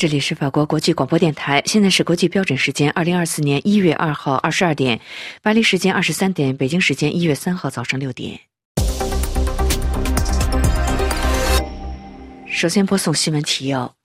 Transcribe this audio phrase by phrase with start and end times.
[0.00, 4.98] 这里是法国国际广播电台，现在是国际标准时间二零二四年一月二号二十二点，
[5.42, 8.40] 巴黎时间二十三点，北京时间一月三号早上六点。
[12.46, 13.99] 首先播送新闻提要。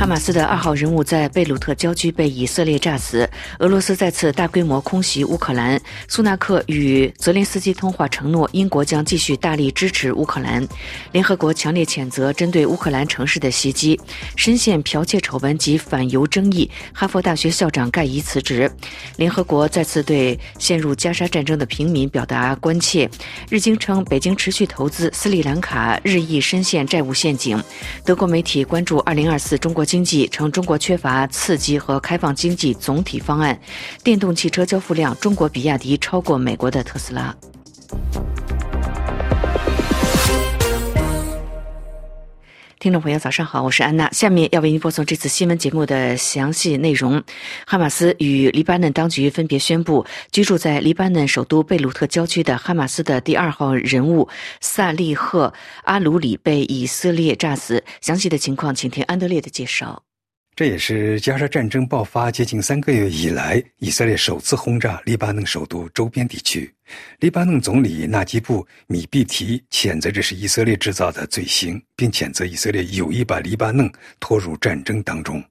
[0.00, 3.28] 哈马斯的二号人物在贝鲁特郊区被以色列炸死。
[3.58, 5.78] 俄罗斯再次大规模空袭乌克兰。
[6.08, 10.66] 苏纳克与泽连斯基通话，承诺英国将继续大力支持乌克兰。
[11.12, 14.00] 联合国强烈谴责针对乌克兰城市的袭击。
[14.36, 18.72] 深陷剽窃丑闻及反犹争议，哈佛大学校长盖伊辞职。
[19.16, 23.06] 联合国再次对陷入加沙战争的平民表达关切。
[23.50, 27.62] 日经称，北京持续投资斯里兰卡，日益深陷债务陷阱。
[28.02, 29.86] 德国媒体关注二零二四中国。
[29.90, 33.60] 经济称中国缺乏刺激和开放经济总体方案，
[34.04, 37.34] 电动汽车交付量中国比亚迪超过美国的特斯拉。
[42.80, 44.10] 听众朋友，早上好，我是安娜。
[44.10, 47.22] 下面要为您播送这次新闻节目的详细内容。
[47.66, 54.26] 哈马斯与黎巴嫩当局分别宣布，居住在黎巴嫩首都贝鲁特郊区的哈马斯的第二号人物
[54.62, 57.84] 萨利赫·阿鲁里被以色列炸死。
[58.00, 60.02] 详细的情况，请听安德烈的介绍。
[60.56, 66.70] 这也是加沙战争爆发接近三个月以来，以色列首次轰炸黎巴嫩首都周边地区。
[67.18, 75.42] 黎巴嫩总理纳吉布·米毕提谴责这是以色列制造的罪行，并谴责以色列有意把黎巴嫩拖入战争当中。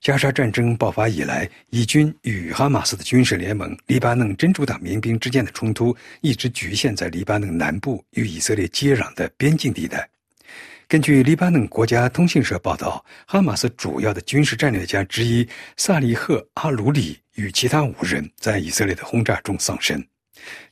[0.00, 10.08] 加沙战争爆发以来，以军与哈马斯的军事联盟黎巴嫩真主党民兵之间的冲突一直局限在黎巴嫩南部与以色列接壤的边境地带。
[10.90, 20.04] 根据黎巴嫩国家通讯社报道，哈马斯主要的军事战略家之一萨利赫·阿鲁里与其他五人在以色列的轰炸中丧生。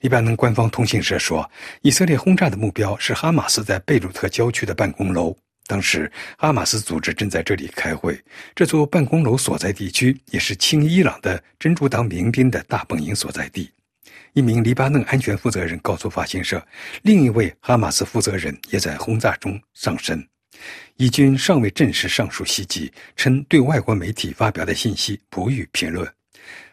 [0.01, 1.49] 黎巴嫩官方通讯社说，
[1.83, 5.37] 以色列轰炸的目标是哈马斯在贝鲁特郊区的办公楼。
[5.69, 8.21] 当时，哈马斯组织正在这里开会。
[8.57, 13.71] 这座办公楼所在地区也是亲伊朗的真主党民兵的大本营所在地。
[14.33, 16.65] 一名黎巴嫩安全负责人告诉法新社，
[17.03, 20.25] 另一位哈马斯负责人也在轰炸中丧生。
[20.97, 26.07] 以军尚未证实上述袭击，称对外国媒体发表的信息不予评论。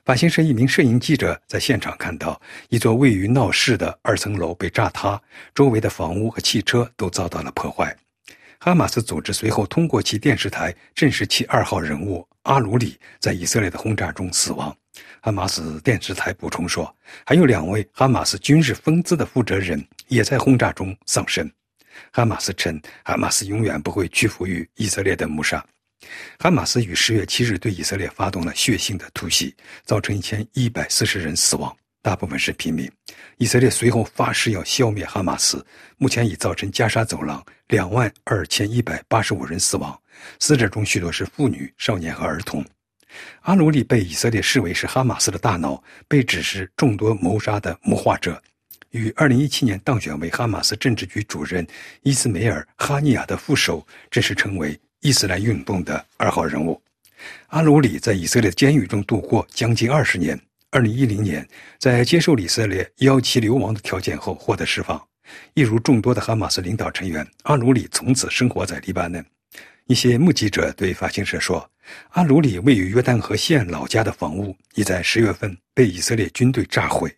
[0.04, 2.40] 法新社一名摄影记者在现场看到
[2.70, 5.22] 一座位于闹市的二层楼被炸塌，
[5.54, 7.96] 周围的房屋和汽车都遭到了破坏。
[8.60, 14.76] 哈马斯组织随后通过其电视台证实，其二号人物阿鲁里在以色列的轰炸中死亡。
[15.22, 16.96] 哈马斯电视台补充说，
[17.26, 21.50] 还有两位哈马斯军事分支的负责人也在轰炸中丧生。
[22.12, 25.66] 哈马斯称，哈马斯永远不会屈服于以色列的谋杀。
[26.38, 29.56] 哈马斯于十月七日对以色列发动了血腥的突袭，
[29.86, 32.92] 造成一千一百四十人死亡，大部分是平民。
[33.38, 35.66] 以色列随后发誓要消灭哈马斯，
[35.98, 39.98] 目前已造成加沙走廊两万二千一百八十五人死亡，
[40.40, 42.64] 死者中许多是妇女、少年和儿童。
[43.42, 48.42] 阿努里被以色列视为是哈马斯的大脑，被指是众多谋杀的谋划者。
[48.92, 51.66] 与2017年当选为哈马斯政治局主任
[52.04, 56.82] 伊斯梅尔·哈尼亚的副手，正式成为伊斯兰运动的二号人物。
[57.48, 60.40] 阿努里在以色列监狱中度过将近二十年。
[60.72, 61.48] 2010年，
[61.80, 65.02] 在接受以色列要其流亡的条件后获得释放。
[65.54, 69.26] 一如众多的哈马斯领导成员，阿努里从此生活在黎巴嫩。
[69.88, 71.70] 一些目击者对法新社说
[72.10, 77.16] ：“阿鲁里位于约旦河西岸老家的房屋，已在十月份被以色列军队炸毁。”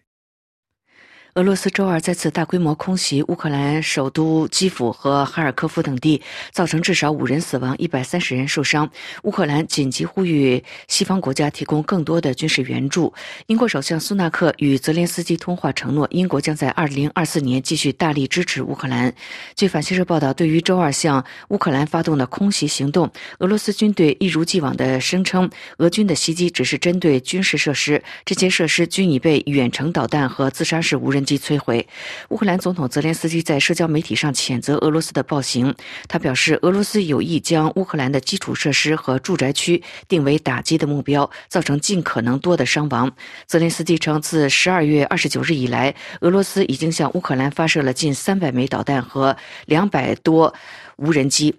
[1.38, 6.20] 俄罗斯周二再次大规模空袭乌克兰首都基辅和哈尔科夫等地，
[6.52, 8.90] 造成至少五人死亡、一百三十人受伤。
[9.22, 13.14] 乌克兰紧急呼吁西方国家提供更多的军事援助。
[13.46, 19.14] 英国首相苏纳克与泽连斯基通话，承诺英国将在二零二四年继续大力支持乌克兰。
[19.56, 31.27] 据法新社报道，对于周二向乌克兰发动的空袭行动，俄罗斯军队一如既往地声称，俄军的袭击只是针对军事设施，这些设施均已被远程导弹和自杀式无人。
[31.28, 31.86] 击摧毁。
[32.30, 35.76] 乌克兰总统泽连斯基在社交媒体上谴责俄罗斯的暴行。
[36.08, 43.12] 他表示，俄罗斯有意将乌克兰的基础设施和住宅区定为打击的目标，造成尽可能多的伤亡。
[43.46, 49.36] 泽连斯基称，自十二月二十九日以来，俄罗斯已经向乌克兰发射了近三百枚导弹和
[49.66, 50.54] 两百多
[50.96, 51.54] 无人机。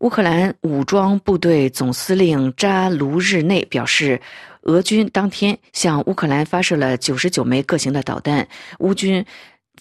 [0.00, 4.20] 乌克兰武装部队总司令扎卢日内表示。
[4.64, 8.46] 俄军当天向乌克兰发射了九十九枚各型的导弹，
[8.78, 9.24] 乌军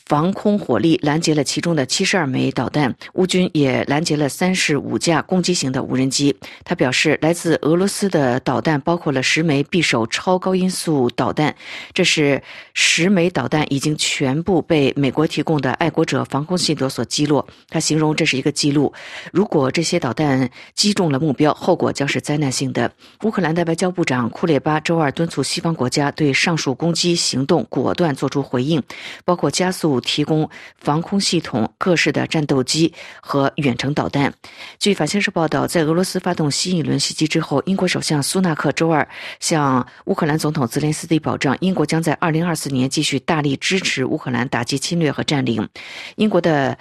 [0.06, 6.36] 防空火力拦截了其中的七十二枚导弹，乌军也拦截了三十五架攻击型的无人机。
[6.66, 11.56] 他表示，来自俄罗斯的导弹包括了十枚匕首超高音速导弹，
[11.94, 12.42] 这是
[12.74, 17.48] 十枚导弹已经全部被美国提供的爱国者防空系统所击落。
[17.70, 18.92] 他形容这是一个记录，
[19.32, 22.92] 如果这些导弹击中了目标，后果将是灾难性的。
[23.24, 28.84] 乌克兰的外交部长库列巴周二敦促西方国家对上述攻击行动果断作出回应，
[29.24, 29.83] 包括加速。
[30.02, 34.34] 提供防空系统、各式的战斗机和远程导弹。
[34.80, 39.08] 据法新社报道，在俄罗斯发动新一轮袭击之后，英国首相苏纳克周二
[39.40, 45.68] 向乌克兰总统泽连斯基保证，英国将在2024年继续大力支持乌克兰打击侵略和占领。
[46.16, 46.78] 英国的。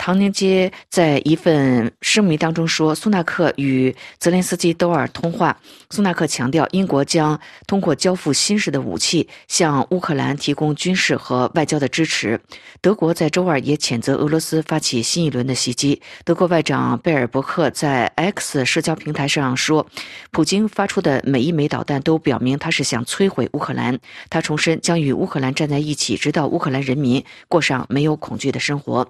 [0.00, 5.54] 唐宁街在一份声明当中说，苏纳克与泽连斯基都尔通话。
[5.90, 12.40] 苏纳克强调，英国将通过交付新式的武器，向乌克兰提供军事和外交的支持。
[12.80, 16.00] 德国在周二也谴责俄罗斯发起新一轮的袭击。
[16.24, 19.86] 德国外长贝尔伯克在 X 社交平台上说，
[20.30, 23.98] 普京发出的每一枚导弹都表明他是想摧毁乌克兰。
[24.30, 29.06] 他重申将与乌克兰站在一起，直到乌克兰人民过上没有恐惧的生活。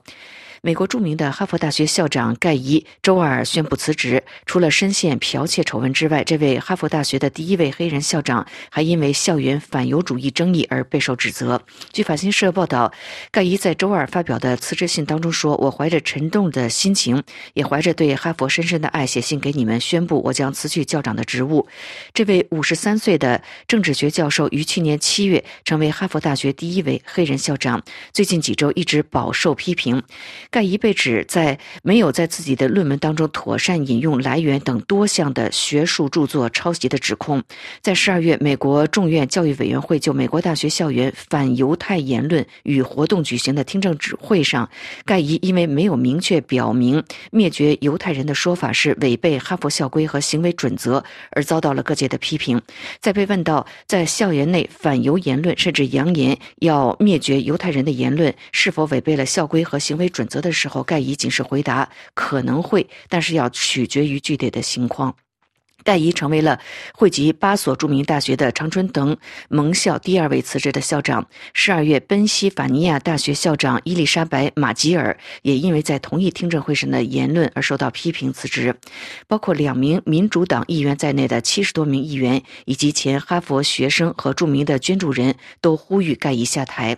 [0.63, 4.23] 美国著名的哈佛大学校长盖伊周二宣布辞职。
[4.45, 11.63] 除了深陷剽窃丑闻之外，这位哈佛大学的第一位黑人校长还因为校园反犹主义争议而备受指责。
[11.95, 12.93] 据法新社报道，
[13.31, 17.23] 盖伊在周二发表的辞职信当中说：“我怀着沉重的心情，
[17.55, 21.67] 也怀着对哈佛深深的爱，写信给你们，宣布我将辞去校长的职务。”
[22.13, 27.83] 这位五十三岁的政治学教授于去年七月成为哈佛大学第一位黑人校长，
[28.13, 30.03] 最近几周一直饱受批评。
[30.51, 37.41] 盖伊被指在没有在自己的论文当中妥善引用来源等多项的学术著作抄袭的指控。
[37.81, 44.69] 在十二月，美国众院教育委员会就美国大学校园反犹太言论与活动举行的听证指会上，
[45.05, 52.61] 盖伊因为没有明确表明灭绝犹太人的说法是违背哈佛校规和行为准则，而遭到了各界的批评。
[53.01, 65.17] 在被问到在校园内反犹言论甚至扬言要灭绝犹太人的言论是否违背了校规和行为准则，的时候，盖伊仅是回答可能会，但是要取决于具体的情况。
[65.83, 66.61] 盖伊成为了
[66.95, 69.17] 汇集八所著名大学的常春藤
[69.49, 71.29] 盟校第二位辞职的校长。
[71.55, 78.75] 十二月，宾夕法尼亚大学校长伊丽莎白·马吉尔也因为在同一听证会上的言论而受到批评辞职。
[79.27, 86.97] 包括两名民主党议员在内的七十多名议员以及前哈佛学生和著名的捐助人都呼吁盖伊下台。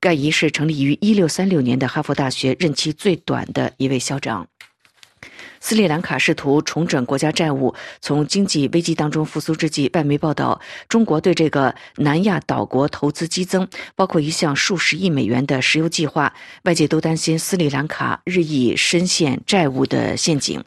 [0.00, 4.48] 盖伊是成立于一六三六年的哈佛大学任期最短的一位校长。
[5.64, 13.66] 斯里兰卡试图重整国家债务，从经济危机当中复苏之际，外媒报道，中国对这个南亚岛国投资激增，
[13.96, 16.30] 包括一项数十亿美元的石油计划。
[16.64, 20.62] 外界都担心斯里兰卡日益深陷债务的陷阱。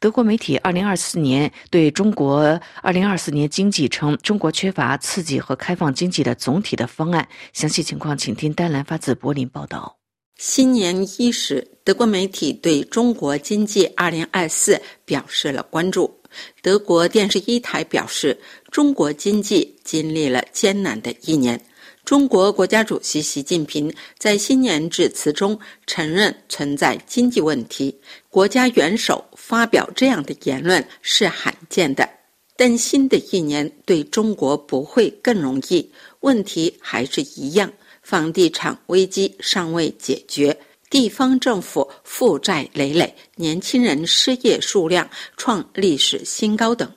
[0.00, 7.28] 德国媒体二零二四年对中国二零二四年经济称，中国缺乏刺激和开放经济的总体的方案。
[7.52, 10.01] 详细情况，请听丹兰发自柏林报道。
[10.38, 16.12] 新年伊始，德国媒体对中国经济2024表示了关注。
[16.60, 18.36] 德国电视一台表示，
[18.70, 21.62] 中国经济经历了艰难的一年。
[22.04, 25.56] 中国国家主席习近平在新年致辞中
[25.86, 27.96] 承认存在经济问题，
[28.28, 32.08] 国家元首发表这样的言论是罕见的。
[32.56, 35.88] 但新的一年对中国不会更容易，
[36.20, 37.72] 问题还是一样。
[38.12, 40.54] 房地产危机尚未解决，
[40.90, 46.92] 地方政府负债累累，年轻人失业数量创历史新高等。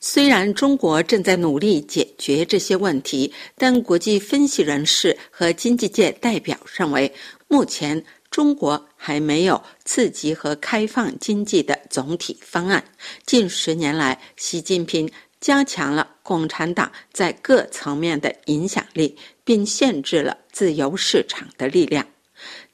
[0.00, 7.14] 虽然中国正在努力解决这些问题，但国际分析人士和经济界代表认为，
[7.46, 12.84] 目前中国还没有刺激和开放经济的总体方案。
[13.24, 15.08] 近十年来，习近平。
[15.38, 19.14] 加强了共产党在各层面的影响力，
[19.46, 22.06] 并限制了自由市场的力量。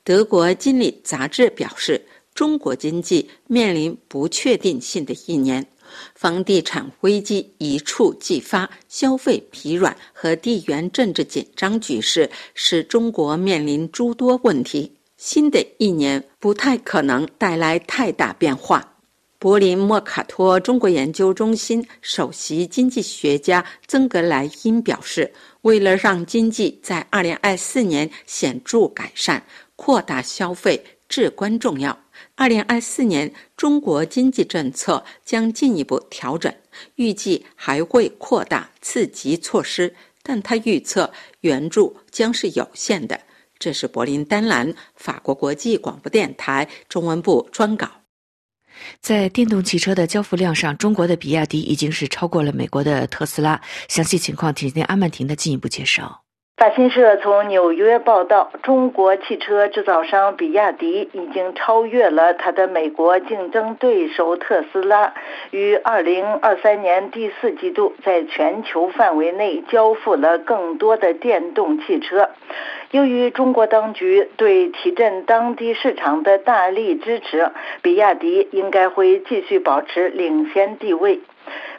[0.02, 5.64] 德国经理杂志表示，中国经济面临不确定性的一年，
[6.14, 14.96] 房地产危机一触即发，消费疲软和地缘政治紧张局势使中国面临诸多问题。
[15.18, 18.91] 新的一年不太可能带来太大变化。
[19.42, 25.32] 柏林莫卡托中国研究中心首席经济学家曾格莱因表示，
[25.62, 29.44] 为了让经济在2024年显著改善，
[29.74, 31.98] 扩大消费至关重要。
[32.36, 36.54] 2024年，中国经济政策将进一步调整，
[36.94, 43.20] 预计还会扩大刺激措施，但他预测援助将是有限的。
[43.58, 48.01] 这是柏林丹兰法国国际广播电台中文部专稿。
[49.00, 53.60] 在电动汽车的交付量上，中国的比亚迪已经是超过了美国的特斯拉。
[53.88, 56.20] 详细情况，请听阿曼婷的进一步介绍。
[56.58, 65.12] 法新社从纽约报道，中国汽车制造商比亚迪已经超越了它的美国竞争对手特斯拉，
[65.50, 72.30] 于2023年第四季度在全球范围内交付了更多的电动汽车。
[72.92, 81.20] 由于中国当局对提振当地市场的大力支持，比亚迪应该会继续保持领先地位。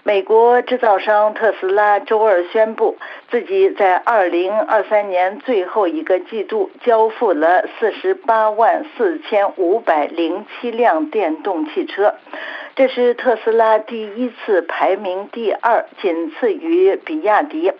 [0.06, 2.98] 美国制造商特斯拉周二宣布，
[3.32, 12.16] 自己在2023年最后一个季度交付了48万4507辆电动汽车，
[12.76, 17.72] 这是特斯拉第一次排名第二，仅次于比亚迪。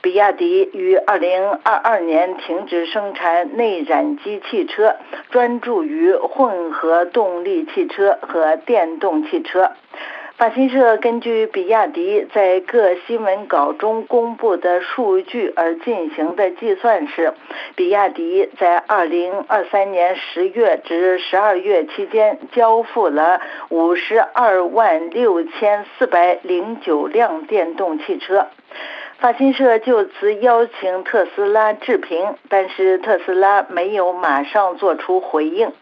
[0.00, 4.94] 比亚迪于2022年停止生产内燃机汽车，
[5.30, 9.72] 专注于混合动力汽车和电动汽车。
[10.36, 17.32] 法新社根据比亚迪在各新闻稿中公布的数据而进行的计算是，
[17.76, 28.48] 比亚迪在2023年10月至12月期间交付了52万6409辆电动汽车。
[29.18, 35.72] 法新社就此邀请特斯拉置评，但是特斯拉没有马上做出回应。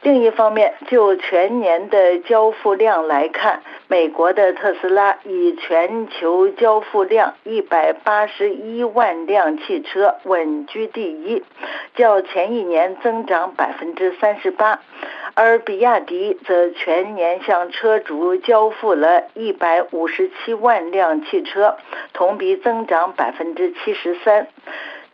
[0.00, 11.42] 另一方面，就全年的交付量来看，美国的特斯拉以全球交付量一百八十一万辆汽车稳居第一，
[11.96, 14.80] 较前一年增长百分之三十八，
[15.34, 21.76] 而比亚迪则全年向车主交付了一百五十七万辆汽车，
[22.12, 24.46] 同比增长百分之七十三。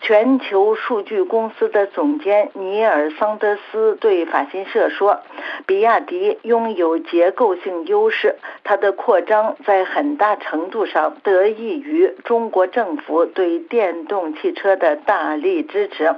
[0.07, 5.23] 全球数据公司的总监尼尔桑德斯对法新社说
[5.65, 16.15] ：“比亚迪拥有结构性优势，它的扩张在很大程度上得益于中国政府对电动汽车的大力支持。”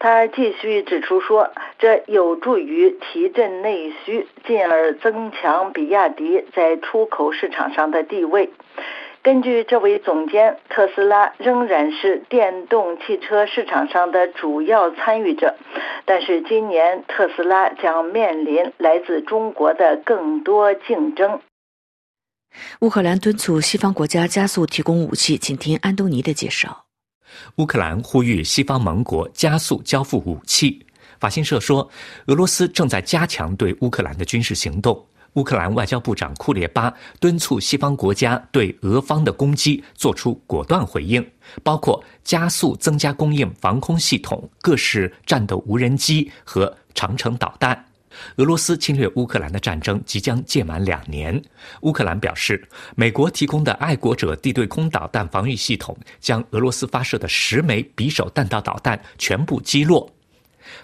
[0.00, 8.48] 他继续指出说：“这有助于提振内需，进而增强比亚迪在出口市场上的地位。”
[9.22, 15.56] 根据这位总监，特斯拉仍然是电动汽车市场上的主要参与者，
[16.06, 21.38] 但是今年特斯拉将面临来自中国的更多竞争。
[22.80, 26.86] 乌克兰敦促西方国家加速提供武器，请听安东尼的介绍。
[27.56, 30.86] 乌克兰呼吁西方盟国加速交付武器。
[31.20, 31.86] 法新社说，
[32.28, 35.06] 俄罗斯正在加强对乌克兰的军事行动。
[35.34, 41.24] 乌克兰外交部长库列巴敦促西方国家对俄方的攻击做出果断回应，
[41.62, 47.84] 包括加速增加供应防空系统、各式战斗无人机和长城导弹。
[48.36, 51.40] 俄罗斯侵略乌克兰的战争即将届满两年，
[51.82, 52.60] 乌克兰表示，
[52.96, 60.10] 美国提供的爱国者地对空导弹防御系统将俄罗斯发射的十枚匕首弹道导弹全部击落。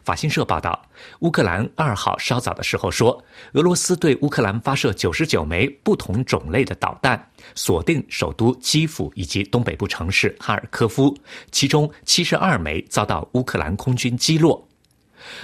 [0.06, 0.80] 法新社报道，
[1.18, 3.20] 乌克兰二号稍早的时候说，
[3.54, 11.12] 俄罗斯对乌克兰发射九十九枚不同种类的导弹，锁定首都基辅以及东北部城市哈尔科夫，
[11.50, 14.64] 其中七十二枚遭到乌克兰空军击落。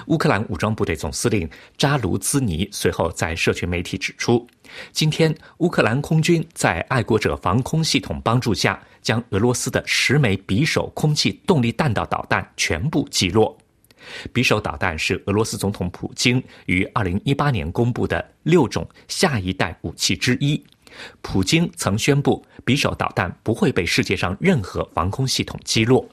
[0.07, 4.47] 乌克兰武装部队总司令扎卢兹尼随后在社群媒体指出，
[4.93, 13.59] 今天乌克兰空军在爱国者防空系统帮助下，将俄罗斯的十枚匕首空气动力弹道导弹全部击落。
[14.33, 20.63] 匕首导弹是俄罗斯总统普京于二零一八年公布的六种下一代武器之一。
[21.23, 26.07] 普京曾宣布，匕首导弹不会被世界上任何防空系统击落。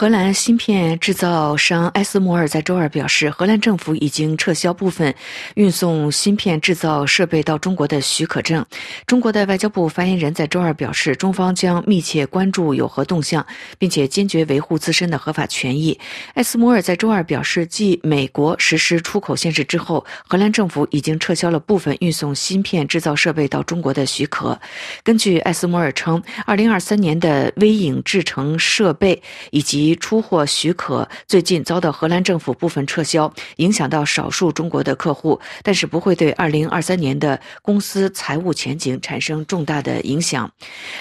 [0.00, 5.12] 荷兰芯片制造商埃斯摩尔在周二表示，荷兰政府已经撤销部分
[5.56, 8.64] 运送芯片制造设备到中国的许可证。
[9.08, 13.44] 中国的外交部发言人在周二表示，中方将密切关注有何动向，
[13.76, 15.98] 并且坚决维护自身的合法权益。
[16.34, 24.56] 埃斯摩尔在周二表示，继美国实施出口限制之后，荷兰政府已经撤销了部分运送芯片制造设备到中国的许可。
[25.02, 29.20] 根据埃斯摩尔称，2023年的微影制成设备。
[29.50, 40.50] 以及出货许可最近遭到荷兰政府部分撤销，影响到少数中国的客户，但是不会对2023年的公司财务前景产生重大的影响。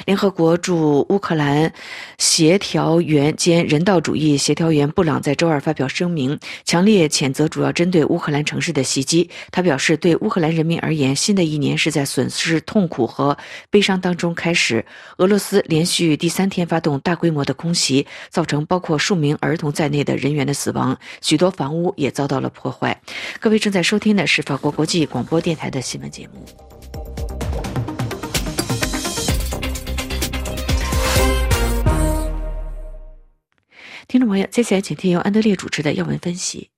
[0.06, 1.72] 联合国驻乌克兰
[2.17, 9.29] 协调员兼人道主义协调员布朗在周二发表声明，强烈谴责主要针对乌克兰城市的袭击。
[9.51, 13.38] 他表示，对乌克兰人民而言，新的一年是在损失、痛苦和
[13.70, 14.86] 悲伤当中开始。
[15.17, 18.76] 俄罗斯连续第三天发动大规模的空袭，造成包。
[18.77, 23.01] 包括数名儿童在内的人员的死亡，许多房屋也遭到了破坏。
[23.39, 26.46] 各位正在收听的是法国国际广播电台的新闻节目。
[34.07, 36.69] 听众朋友，接下来请听由安德烈主持的要闻分析。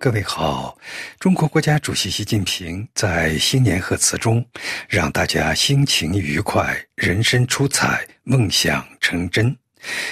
[0.00, 0.78] 各位好，
[1.18, 4.46] 中国国家主席习近平在新年贺词中，
[4.88, 9.54] 让大家心情愉快，人生出彩，梦想成真。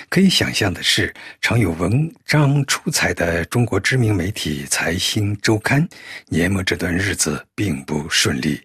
[0.09, 5.87] 可以想象的是，常有文章出彩的中国知名媒体《财新周刊》，
[6.27, 8.61] 年末这段日子并不顺利。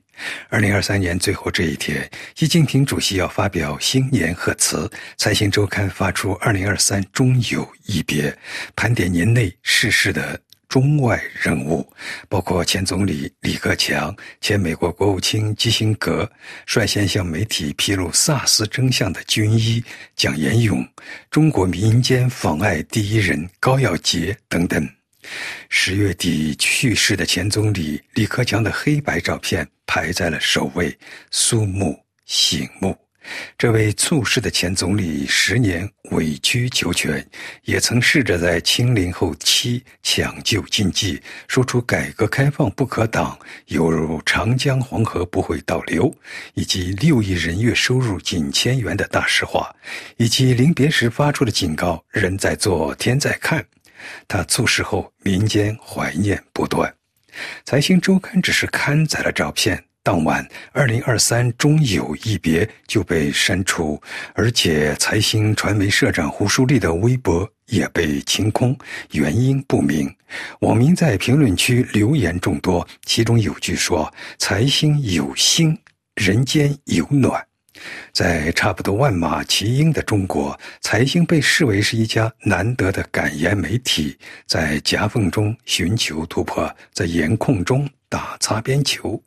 [0.49, 4.87] 二零二三年最后这一天，习近平主席要发表新年贺词，
[5.17, 8.35] 《财新周刊》发出二零二三终有一别，
[8.75, 10.41] 盘点年内逝世的。
[10.71, 11.85] 中外人物，
[12.29, 16.31] 包括前总理李克强、前美国国务卿基辛格，
[16.65, 19.83] 率先向媒体披露萨斯真相的军医
[20.15, 20.81] 蒋延勇，
[21.29, 24.87] 中国民间妨碍第一人高耀洁等等。
[25.67, 30.97] 十月底去世的前总理李克强的黑白照片排在了首位，
[31.31, 32.97] 肃穆醒目。
[33.57, 37.25] 这位猝逝的前总理十年委曲求全，
[37.63, 43.37] 也曾试着在清零后期抢救经济，说出“改革开放不可挡，
[43.67, 46.13] 犹如长江黄河不会倒流”，
[46.55, 49.73] 以及六亿人月收入仅千元的大实话，
[50.17, 53.63] 以及临别时发出的警告：“人在做，天在看。”
[54.27, 56.91] 他猝逝后，民间怀念不断。
[57.63, 59.83] 财新周刊只是刊载了照片。
[60.03, 64.01] 当晚，二零二三终有一别就被删除，
[64.33, 68.75] 而且财新传媒社长胡舒立的微博也被清空，
[69.11, 70.11] 原因不明。
[70.61, 75.77] 网民在评论区留言众多，其中有句说：“财新有心，
[76.15, 77.45] 人间有暖。”
[78.11, 84.17] 在差不多万马齐喑的中国，财新被视为是一家难得的感言媒体，
[84.47, 89.21] 在夹缝中寻求突破，在严控中打擦边球。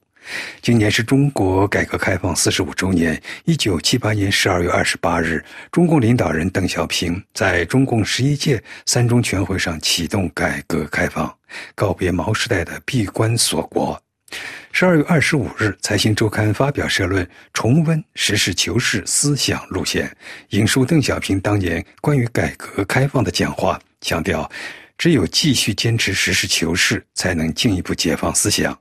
[0.62, 3.20] 今年是中国改革开放四十五周年。
[3.44, 11.32] 一九七八年十二月二十八日，中共领导人邓小平在中共十一届三中全会上启动改革开放，
[11.74, 14.00] 告别毛时代的闭关锁国。
[14.72, 20.10] 十二月二十五日，《财新周刊》发表社论，重温实事求是思想路线，
[20.48, 24.50] 引述邓小平当年关于改革开放的讲话，强调，
[24.98, 28.76] 只有继续坚持实事求是，才能进一步解放思想。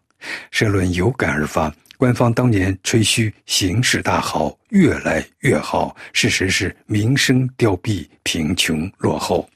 [0.51, 9.49] 社论有感而发，官方当年吹嘘形势大好，越来越好，事实是民生凋敝，贫穷落后。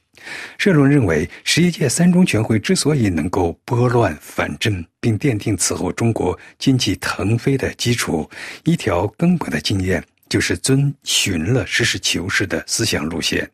[0.57, 8.29] 社论认为，十一届三中全会之所以能够拨乱反正，并奠定此后中国经济腾飞的基础，
[8.63, 13.49] 一条根本的经验就是遵循了实事求是的思想路线。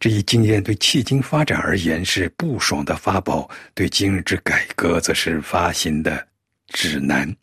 [0.00, 6.26] 这一经验对迄今发展而言是不爽的法宝，对今日之改革则是发心的。
[6.72, 7.34] 指南，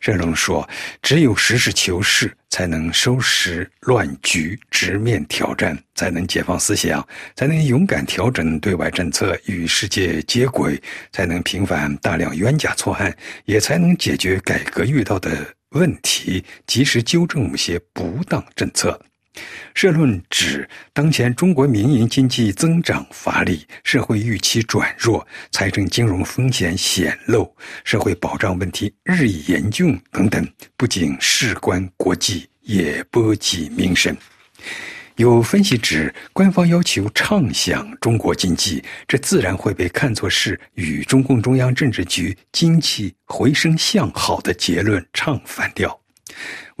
[0.00, 0.68] 任龙说
[1.02, 10.80] ：“只有实事求是，才能收拾乱局，直面挑战，才能解放思想，才能勇敢调整对外政策，与世界接轨，
[11.12, 15.30] 才能平反大量冤假错案，也才能解决改革遇到的
[15.70, 19.00] 问题，及时纠正某些不当政策。”
[19.74, 27.50] 社论指，当前中国民营经济增长乏力，社会预期转弱，财政金融风险显露，
[27.84, 34.14] 社会保障问题日益严峻等等，不仅事关国际，也波及民生。
[35.16, 45.98] 有分析指，官方要求畅想中国经济，这自然会被看作是与中共中央政治局经济回升向好的结论唱反调。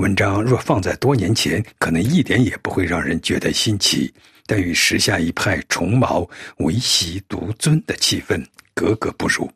[0.02, 4.12] 文章若放在多年前，可能一点也不会让人觉得新奇，
[4.46, 9.48] 但与时下一派崇毛、唯习独尊的气氛格格不入。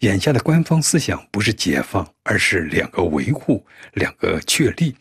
[0.00, 4.92] 眼下的官方思想不是解放，而是两个维护、两个确立。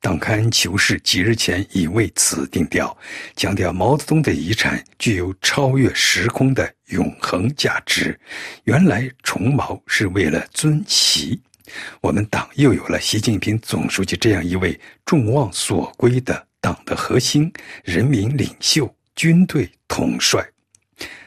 [0.00, 2.98] 党刊求是几日前已为此定调，
[3.36, 8.18] 强调毛泽东的遗产具有超越时空的永恒价值。
[8.64, 11.40] 原来崇毛是为了尊习。
[12.00, 17.52] 我们党又有了习近平总书记这样一位众望所归的党的核心、
[17.84, 20.44] 人民领袖、军队统帅。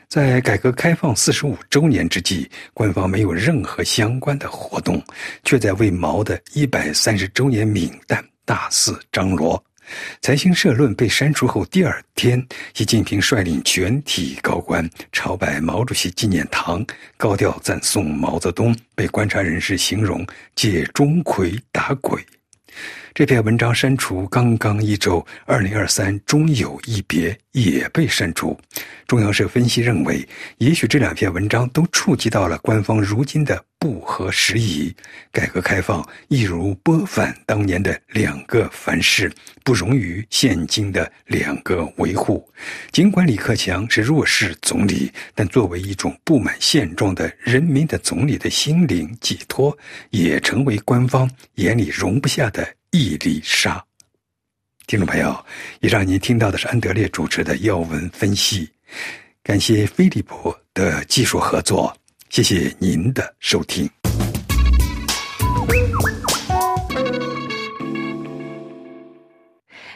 [0.08, 5.04] 在改革开放四十五周年之际，官方没有任何相关的活动，
[5.44, 9.62] 却在为毛的一百三十周年冥诞大肆张罗。
[10.22, 16.86] 财新社论被删除后第二天，习近平率领全体高官朝拜毛主席纪念堂，
[17.18, 22.26] 高调赞颂毛泽东，被观察人士形容借钟馗打鬼。
[23.16, 28.60] 这篇文章删除刚刚一周，二零二三终有一别也被删除。
[29.08, 34.94] 中央社分析认为，也许这两篇文章都触及到了官方如今的不合时宜。
[35.32, 39.32] 改革开放一如拨反当年的两个凡事，
[39.64, 42.46] 不容于现今的两个维护。
[42.92, 49.78] 尽管李克强是弱势总理，但作为一种不满现状的人民的总理的心灵寄托，
[50.10, 53.84] 也成为官方眼里容不下的一粒沙。
[54.88, 55.46] 听众朋友，
[55.82, 58.70] 以上您听到的是安德烈主持的要闻分析。
[59.44, 61.94] 感谢飞利浦的技术合作，
[62.30, 63.90] 谢谢您的收听。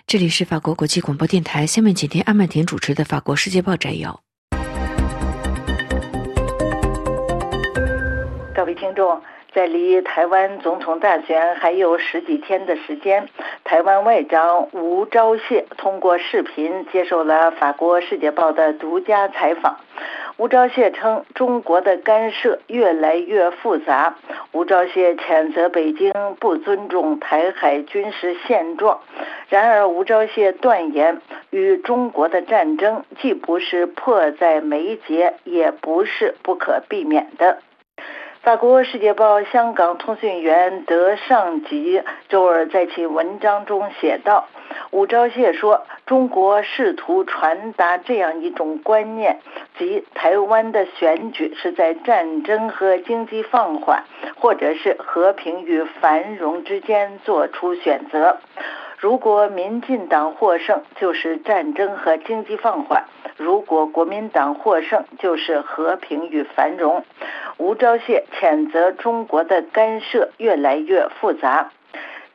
[0.05, 4.21] 这里是法国国际广播电台，下面请听阿曼婷主持的《法国世界报》摘要。
[8.53, 9.21] 各位听众。
[9.53, 13.27] 在离台湾总统大选还有十几天的时间，
[13.63, 19.77] 台湾外长吴钊燮通过视频接受了法国《世界报》的独家采访。
[20.38, 24.15] 吴钊燮称，中国的干涉越来越复杂。
[24.53, 28.99] 吴钊燮谴责北京不尊重台海军事现状。
[29.49, 37.57] 然而，吴钊燮断言，与中国的战争既不是迫在眉睫，也不是不可避免的。
[38.41, 44.47] 法国《世界报》香港通讯员德尚吉周二在其文章中写道
[44.91, 49.41] ：“武钊燮说，中国试图传达这样一种观念，
[49.78, 54.06] 即台湾的选举是在战争和经济放缓，
[54.38, 58.38] 或者是和平与繁荣之间做出选择。
[58.97, 63.04] 如果民进党获胜，就是战争和经济放缓；
[63.39, 67.06] 如果国民党获胜，就是和平与繁荣。”
[67.58, 71.71] 吴钊燮谴责中国的干涉越来越复杂。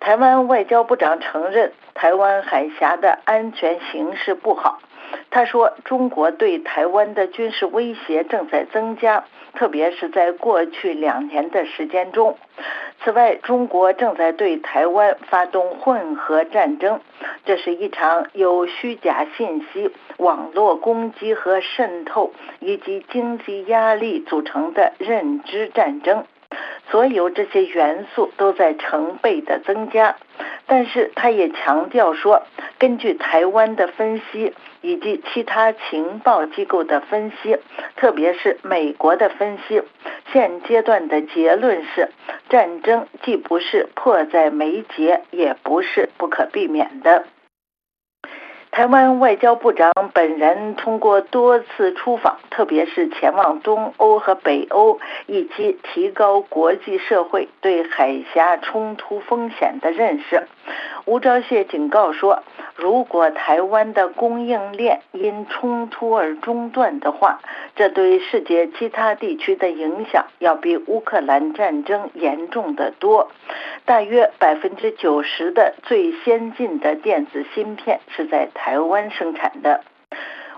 [0.00, 4.80] 台湾外交部长承认台湾海峡的安全形势不好。
[5.30, 9.24] 他说：“中国对台湾的军事威胁正在增加，
[9.54, 12.36] 特别是在过去两年的时间中。”
[13.02, 17.00] 此外，中国正在对台湾发动混合战争，
[17.44, 26.24] 这是一场由虚假信息、网络攻击和渗透以及经济压力组成的认知战争。
[26.90, 30.16] 所有这些元素都在成倍的增加。
[30.66, 32.42] 但是，他也强调说，
[32.78, 37.58] 根据台湾的分析以及其他情报机构的分析，
[37.96, 39.82] 特别是美国的分析，
[40.32, 42.08] 现阶段的结论是，
[42.48, 47.24] 战争既不是迫在眉睫，也不是不可避免的。
[48.74, 60.48] 台湾外交部长本人通过多次出访，特别是前往东欧和北欧，以及提高国际社会对海峡冲突风险的认识。
[61.04, 62.42] 吴钊燮警告说，
[62.74, 67.38] 如果台湾的供应链因冲突而中断的话，
[67.76, 73.30] 这对世界其他地区的影响要比乌克兰战争严重得多。
[73.84, 79.82] 大约百分之九十的最先进的电子芯片是在台台湾生产的。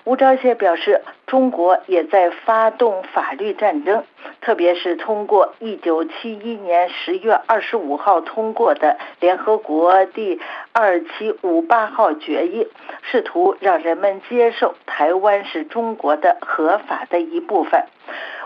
[0.05, 4.05] 吴钊燮表示，中国也在发动法律战争，
[4.41, 10.41] 特别是通过一九七一年十月二十五号通过的联合国第
[10.71, 12.69] 二七五八号决议，
[13.03, 17.83] 试图让人们接受台湾是中国的合法的一部分。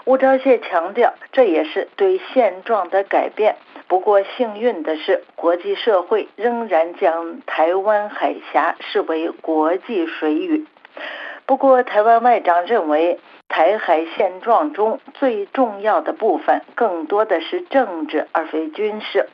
[0.07, 3.57] 吴钊燮强调，这也是对现状的改变。
[3.90, 10.64] 不过，幸运的是，国际社会仍然将台湾海峡视为国际水域。
[11.44, 19.29] 不过，台湾外长认为，台海现状中最重要的部分更多的是政治而非军事。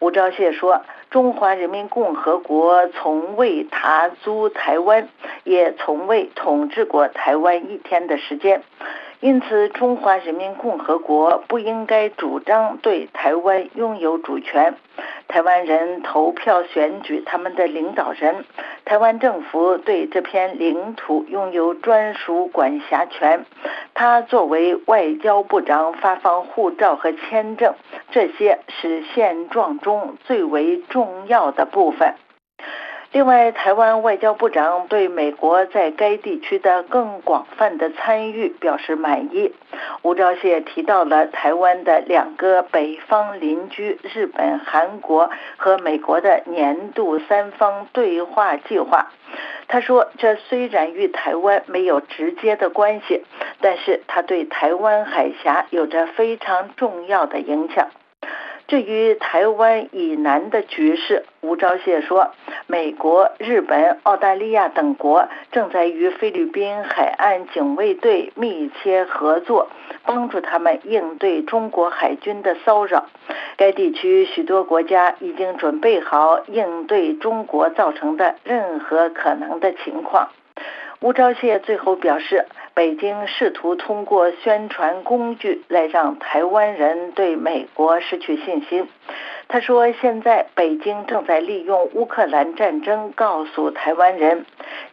[0.00, 5.08] 吴钊燮说：“中华人民共和国从未踏租台湾，
[5.44, 8.62] 也从未统治过台湾一天的时间。”
[9.20, 14.76] 因此，中华人民共和国不应该主张对台湾拥有主权。
[15.26, 18.44] 台湾人投票选举他们的领导人，
[18.84, 23.44] 台湾政府对这片领土拥有专属管辖权。
[23.92, 27.74] 他作为外交部长发放护照和签证，
[28.12, 32.16] 这些是现状中最为重重要的部分。
[33.12, 39.54] 另外，台湾外交部长对美国在该地区的更广泛的参与表示满意。
[40.02, 49.12] 吴钊燮提到了台湾的两个北方邻居日本、韩国和美国的年度三方对话计划。
[49.68, 53.22] 他说：“这虽然与台湾没有直接的关系，
[53.60, 57.86] 但是它对台湾海峡有着非常重要的影响。”
[58.68, 62.32] 至于台湾以南的局势，吴钊燮说，
[62.66, 69.70] 美国、日本、澳大利亚等国正在与菲律宾海岸警卫队密切合作，
[70.04, 73.06] 帮助他们应对中国海军的骚扰。
[73.56, 80.28] 该地区许多国家已经准备好应对中国造成的任何可能的情况。
[81.00, 82.44] 吴钊燮最后表示。
[82.78, 88.86] 北京试图通过宣传工具来让台湾人对美国失去信心。
[89.48, 94.46] 他说：“现在北京正在利用乌克兰战争告诉台湾人，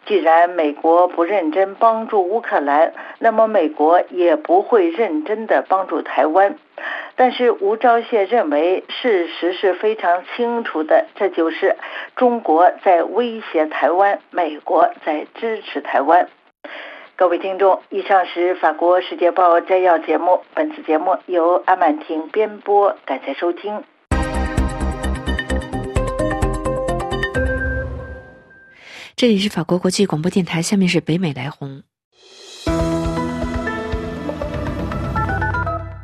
[0.07, 6.55] 既然美国不认真帮助乌克兰，那么美国也不会认真的帮助台湾。”
[7.15, 11.75] 但是吴钊燮认为，事实是非常清楚的，这就是
[12.15, 16.27] 中国在威胁台湾，美国在支持台湾。
[17.17, 20.41] 各位听众，以上是法国《世界报》摘要节目。
[20.53, 23.81] 本次节目由阿曼婷编播，感谢收听。
[29.15, 31.83] 这里是法国国际广播电台，下面是北美来红。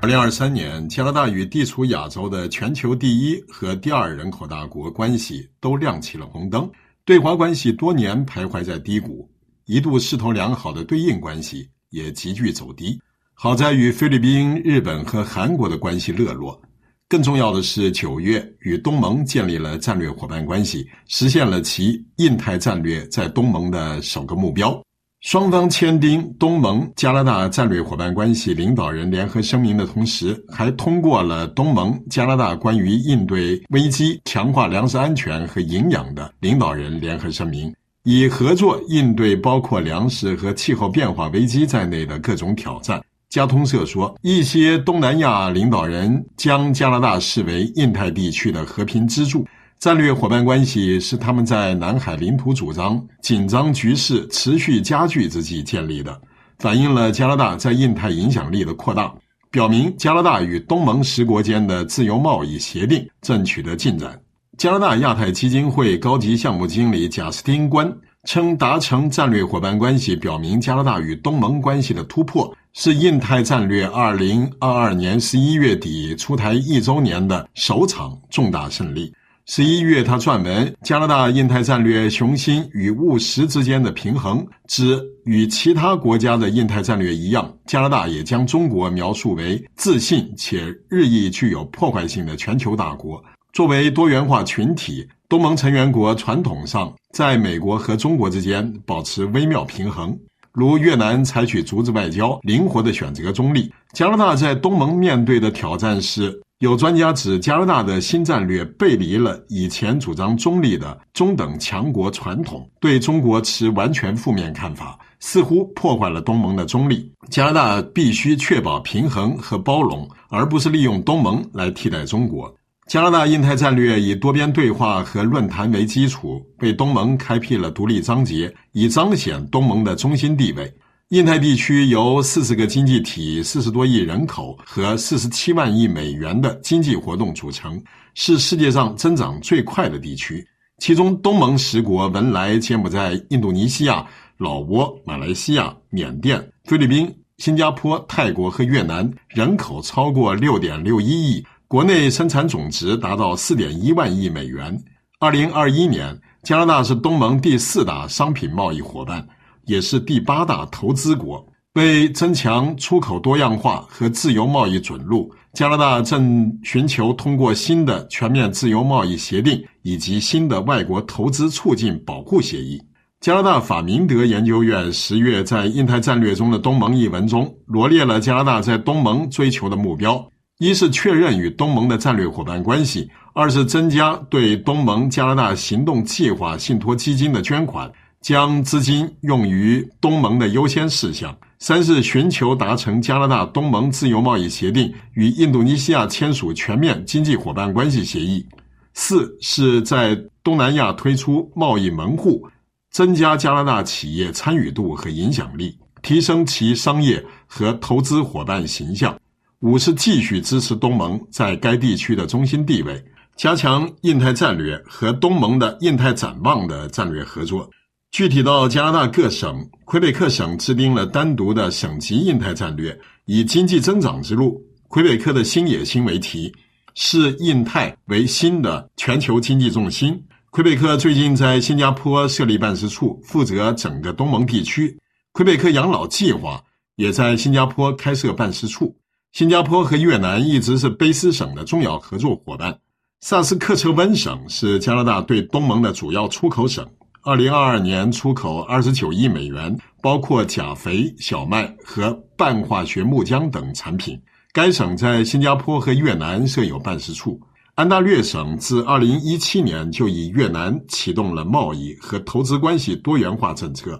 [0.01, 6.71] 二零二三年，加拿大与地处亚洲的全球第一和第二人口大国关系都亮起了红灯，
[7.03, 9.29] 对华关系多年徘徊在低谷。
[9.71, 12.99] 一度势头良好的对应关系也急剧走低。
[13.33, 16.61] 好在与菲律宾、日本和韩国的关系热络，
[17.07, 24.77] 更重要的是，九月与东盟建立了战略伙伴关系，实现了其印太战略在东盟的首个目标。
[25.21, 37.73] 双方签订东盟加拿大战略伙伴关系领导人联合声明的同时，还通过了东盟加拿大关于应对危机、强化粮食安全和营养的领导人联合声明。
[38.03, 42.99] 以合作应对包括粮食和气候变化危机在内的各种挑战。
[43.29, 49.45] 加通社说，一些东南亚领导人将加拿大视为印太地区的和平支柱。
[49.79, 56.19] 战略伙伴关系是他们在南海领土主张紧张局势持续加剧之际建立的，
[56.59, 59.13] 反映了加拿大在印太影响力的扩大，
[59.49, 64.19] 表明加拿大与东盟十国间的自由贸易协定正取得进展。
[64.57, 67.91] 加拿大亚太基金会高级项目经理贾斯汀·关
[68.25, 79.11] 称，达成战略伙伴关系，表明加拿大与东盟关系的突破，是印太战略2022年11月底出台一周年的首场重大胜利。
[79.47, 93.23] 11月，他撰文《加拿大印太战略雄心与务实之间的平衡》，指与其他国家的印太战略一样，加拿大也将中国描述为自信且日益具有破坏性的全球大国。
[93.53, 100.17] 作为多元化群体，东盟成员国传统上在美国和中国之间保持微妙平衡。
[100.53, 103.69] 如越南采取竹子外交，灵活地选择中立。
[103.93, 117.11] 加拿大在东盟面对的挑战是，有专家指加拿大的新战略背离了以前主张中立的中等强国传统，对中国持完全负面看法，似乎破坏了东盟的中立。
[117.29, 122.53] 加拿大必须确保平衡和包容，而不是利用东盟来替代中国。
[122.91, 130.69] 加拿大印太战略以多边对话和论坛为基础，为东盟开辟了独立章节，以彰显东盟的中心地位。
[131.07, 137.81] 印太地区由四十个经济体、四十多亿人口和四十七万亿美元的经济活动组成，
[138.13, 140.45] 是世界上增长最快的地区。
[140.79, 144.05] 其中，东盟十国——文莱、柬埔寨、印度尼西亚、
[144.37, 151.41] 老挝、马来西亚、缅甸、菲律宾、新加坡、泰国和越南——人口超过六点六一亿。
[151.71, 154.77] 国内生产总值达到四点一万亿美元。
[155.19, 159.25] 二零二一年，加拿大是东盟第四大商品贸易伙伴，
[159.67, 161.41] 也是第八大投资国。
[161.75, 172.81] 为增强出口多样化和自由贸易准入，加拿大正寻求通过新的全面自由贸易协定以及新的外国投资促进保护协议。
[173.21, 180.21] 加拿大法明德研究院十月在《印太战略中的东盟》一文中罗列了加拿大在东盟追求的目标。
[180.61, 198.45] 一是确认与东盟的战略伙伴关系，二是增加对东盟加拿大行动计划信托基金的捐款，将资金用于东盟的优先事项；三是寻求达成加拿大东盟自由贸易协定，与印度尼西亚签署全面经济伙伴关系协议；
[198.93, 202.47] 四是在东南亚推出贸易门户，
[202.91, 209.17] 增加加拿大企业参与度和影响力，提升其商业和投资伙伴形象。
[209.61, 213.03] 五是继续支持东盟在该地区的中心地位，
[213.35, 217.69] 加强印太战略和东盟的印太展望的战略合作。
[218.09, 226.51] 具体到加拿大各省，魁北克省制定了单独的省级印太战略，以经济增长之路——魁北克的新野心为题，
[226.95, 230.19] 视印太为新的全球经济重心。
[230.49, 234.97] 魁北克最近在新加坡设立办事处，负责整个东盟地区。
[235.33, 236.61] 魁北克养老计划
[236.95, 238.97] 也在新加坡开设办事处。
[239.33, 242.77] 新加坡和越南一直是卑斯省的重要合作伙伴。
[243.21, 246.85] 萨斯克彻温省是加拿大对东盟的主要出口省，
[247.21, 254.19] 二零二二年出口二十九亿美元，包括钾肥、小麦和半化学木浆等产品。
[254.51, 257.39] 该省在新加坡和越南设有办事处。
[257.75, 263.97] 安大略省自二零一七年就以越南启动了贸易和投资关系多元化政策。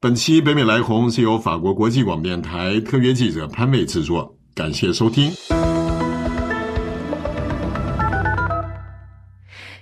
[0.00, 4.34] 本期北美来红是由法国国际广播电台特约记者潘卫制作。
[4.60, 5.32] 感谢收听，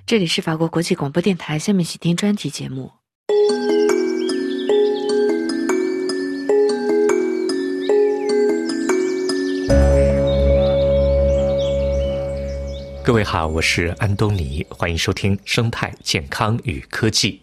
[0.06, 1.58] 这里是法国国际广播电台。
[1.58, 2.92] 下面请听专题节目。
[13.02, 17.40] 各位好，我是安东尼，欢迎收听《生态健康与科技》。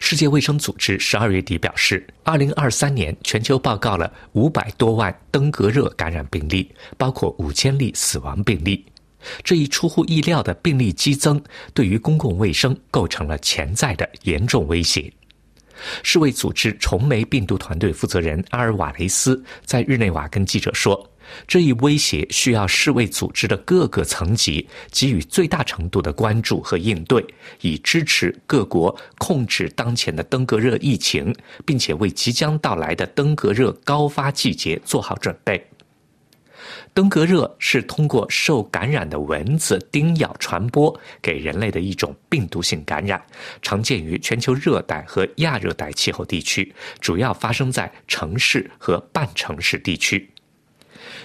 [0.00, 8.84] 世界卫生组织十二月底表示，二零二三年全球报告了五百多万登革热感染病例，包括五千例死亡病例。
[9.42, 11.42] 这一出乎意料的病例激增，
[11.74, 15.12] 对于公共卫生构成了潜在的严重威胁。
[16.02, 21.08] 世卫组织虫媒病毒团队负责人阿尔瓦雷斯在日内瓦跟记者说。
[21.46, 27.24] 这一威胁需要世卫组织的各个层级给予最大程度的关注和应对，
[27.60, 35.64] 以支持各国控制当前的登革热疫情，并且为即将到来的登革热高发季节做好准备。
[36.92, 43.22] 登革热是通过受感染的蚊子叮咬传播给人类的一种病毒性感染，
[43.62, 50.28] 常见于全球热带和亚热带气候地区，主要发生在城市和半城市地区。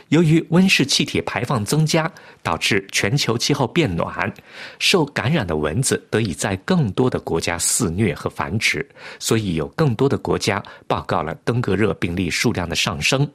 [0.10, 2.12] 由于温室气体排放增加，
[2.42, 4.32] 导致全球气候变暖，
[4.80, 8.88] 受感染的蚊子得以在更多的国家肆虐和繁殖，
[9.20, 13.28] 所以有更多的国家报告了登革热病例数量的上升。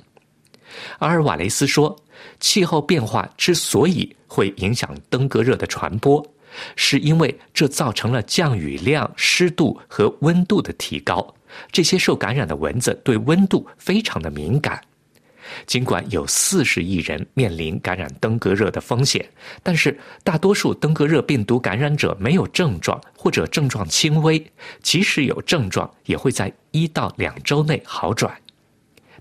[0.98, 1.96] 阿尔瓦雷斯说，
[2.38, 6.24] 气候变化之所以会影响登革热的传播，
[6.76, 11.34] 是因为这造成了降雨量、湿度和温度的提高，
[11.72, 14.80] 这些受感染的蚊子对温度非常的敏感。
[15.66, 19.28] 尽管有四十亿人面临感染登革热的风险，
[19.62, 24.44] 但是大多数登革热病毒感染者没有症状或者症状轻微，
[24.82, 28.34] 即使有症状，也会在一到两周内好转。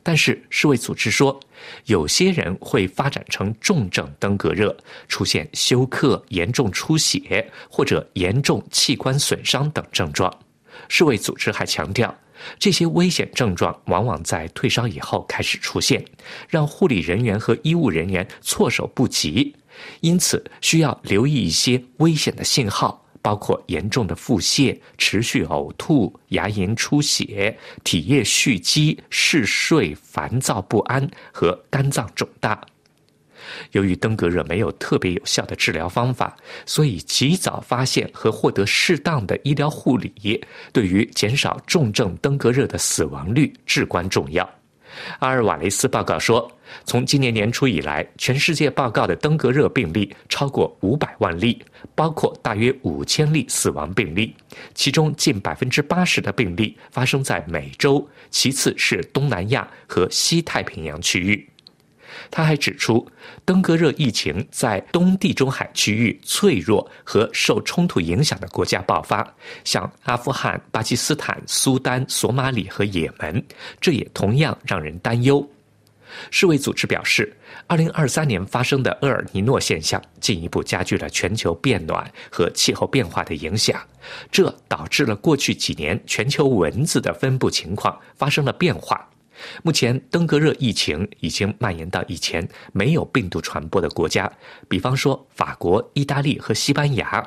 [0.04, 1.38] 但是世卫组织说，
[1.86, 4.76] 有些人会发展成重症登革热，
[5.10, 10.34] 出现休克、严重出血或者严重器官损伤等症状。
[10.88, 12.16] 世卫组织还强调。
[12.60, 16.04] 这些危险症状往往在退烧以后开始出现，
[16.48, 19.56] 让护理人员和医务人员措手不及，
[20.02, 32.62] 因此需要留意一些危险的信号，包括严重的腹泻、持续呕吐、牙龈出血、体液蓄积、嗜睡、烦躁不安和肝脏肿大。
[33.72, 44.50] 由于登革热没有特别有效的治疗方法，所以及早发现和获得适当的医疗护理，对于减少重症登革热的死亡率至关重要。
[45.20, 46.52] 阿尔瓦雷斯报告说，
[46.86, 51.62] 从今年年初以来，全世界报告的登革热病例超过五百万例，
[51.94, 54.34] 包括大约五千例死亡病例，
[54.74, 61.48] 其中近百分之八十的病例发生在美洲，其次是东南亚和西太平洋区域。
[62.30, 63.06] 他还指出，
[63.46, 69.28] 登革热疫情在东地中海区域脆弱和受冲突影响的国家爆发，
[69.64, 73.44] 像阿富汗、巴基斯坦、苏丹、索马里和也门，
[73.80, 75.48] 这也同样让人担忧。
[76.32, 77.36] 世卫组织表示，
[77.68, 83.80] 二零二三年发生的厄尔尼诺现象进一步加剧了全球变暖和气候变化的影响，
[84.32, 89.08] 这导致了过去几年全球蚊子的分布情况发生了变化。
[89.64, 94.32] 目前，登革热疫情已经蔓延到以前没有病毒传播的国家，
[94.68, 97.24] 比方说法国、意大利和西班牙。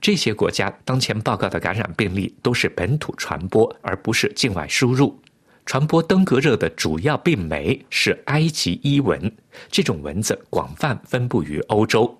[0.00, 5.20] 这些国家当前报告的感染病例都是本土传播，而不是境外输入。
[5.66, 9.32] 传播登革热的主要病媒是埃及伊蚊，
[9.70, 12.18] 这种蚊子广泛分布于欧洲。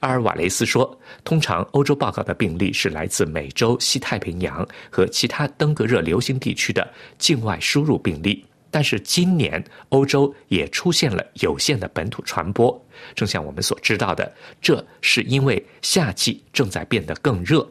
[0.00, 12.86] 阿尔瓦雷斯说：“通常欧洲报告的病例是来自美洲、西太平洋和其他登革热流行地区的境外输入病例，但是今年欧洲也出现了有限的本土传播。
[13.14, 17.66] 正像我们所知道的，这是因为夏季正在变得更热。”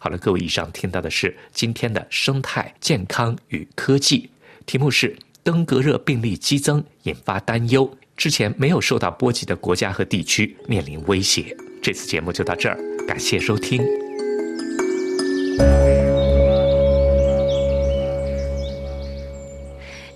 [0.00, 4.28] 好了，各位，以上听到的是今天的生态健康与科技，
[4.66, 7.88] 题目是登革热病例激增引发担忧。
[8.18, 11.56] 之前没有受到波及的国家和地区面临威胁。
[11.80, 13.80] 这次节目就到这儿，感谢收听。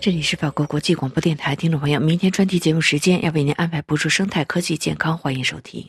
[0.00, 5.86] 这里是法国国际广播电台，听众朋友，明天专题节目时间要为您安排播出生态科技健康，欢迎收听。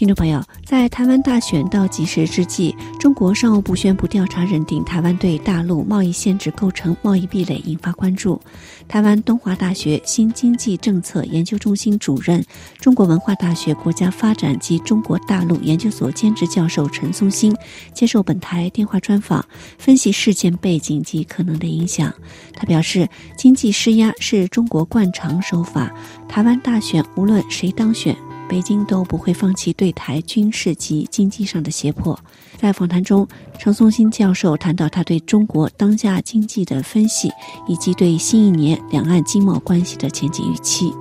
[0.00, 8.40] 听众朋友，在台湾大选倒计时之际，中国商务部宣布调查认定台湾对大陆贸易限制构成贸易壁垒，引发关注。
[8.88, 12.42] 台湾东华大学新经济政策研究中心主任、
[12.78, 17.54] 中国文化大学国家发展及中国大陆研究所兼职教授陈松兴
[17.92, 19.44] 接受本台电话专访，
[19.76, 22.10] 分析事件背景及可能的影响。
[22.54, 25.92] 他表示，经济施压是中国惯常手法，
[26.26, 28.16] 台湾大选无论谁当选。
[28.50, 32.18] 北京都不会放弃对台军事及经济上的胁迫。
[32.58, 33.26] 在访谈中，
[33.60, 37.30] 陈松新教授谈到他对中国当下经济的分析，
[37.68, 40.92] 以及对新一年两岸经贸关系的前景预期。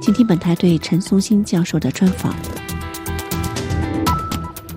[0.00, 2.32] 请听本台对陈松新教授的专访。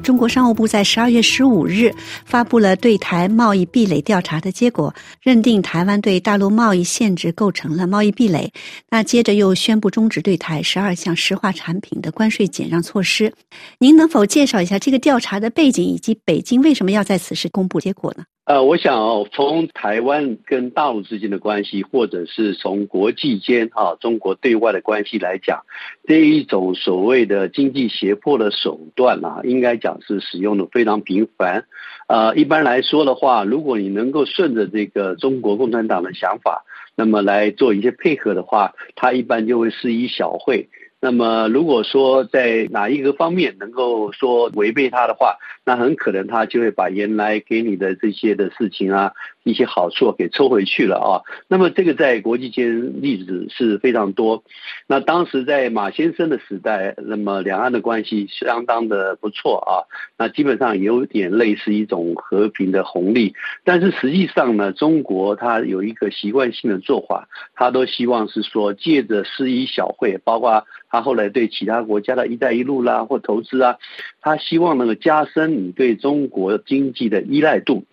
[0.05, 1.91] 中国商务部在十二月十五日
[2.25, 8.53] 发布了对台贸易壁垒调查的结果，认定台湾对大陆贸易限制构成了贸易壁垒。
[8.91, 13.33] 那接着又宣布终止对台十二项石化产品的关税减让措施。
[13.79, 18.25] 您能否介绍一下这个调查的背景，以及北京为什么要在此时公布结果呢？
[18.45, 25.63] 呃，我想哦，从台湾跟大陆之间的关系，或者是从国际间啊，中国对外的关系来讲，
[26.07, 31.65] 这一种所谓的经济胁迫的手段啊，应该讲是使用的非常频繁。
[32.07, 36.65] 呃，一般来说的话，如果你能够顺着这个中国共产党的想法，
[36.95, 40.69] 那么来做一些配合的话，他一般就会施以小惠。
[41.05, 49.13] 那么，如果说在哪一个方面能够说违背他的话，那很可能他就会把原来给你的这些的事情啊。
[49.45, 54.43] 一些好处给抽回去了啊，那么这个在国际间例子是非常多。
[54.87, 59.85] 那当时在马先生的时代，那么两岸的关系相当的不错啊，
[60.17, 63.35] 那基本上有点类似一种和平的红利。
[63.63, 73.77] 但是实际上呢，中国它有一个习惯性的做法，他都希望是说借着施以小会，包括他后来对其他国家的一带一路啦或投资啊，
[74.21, 77.85] 他希望能够加深你对中国经济的依赖度。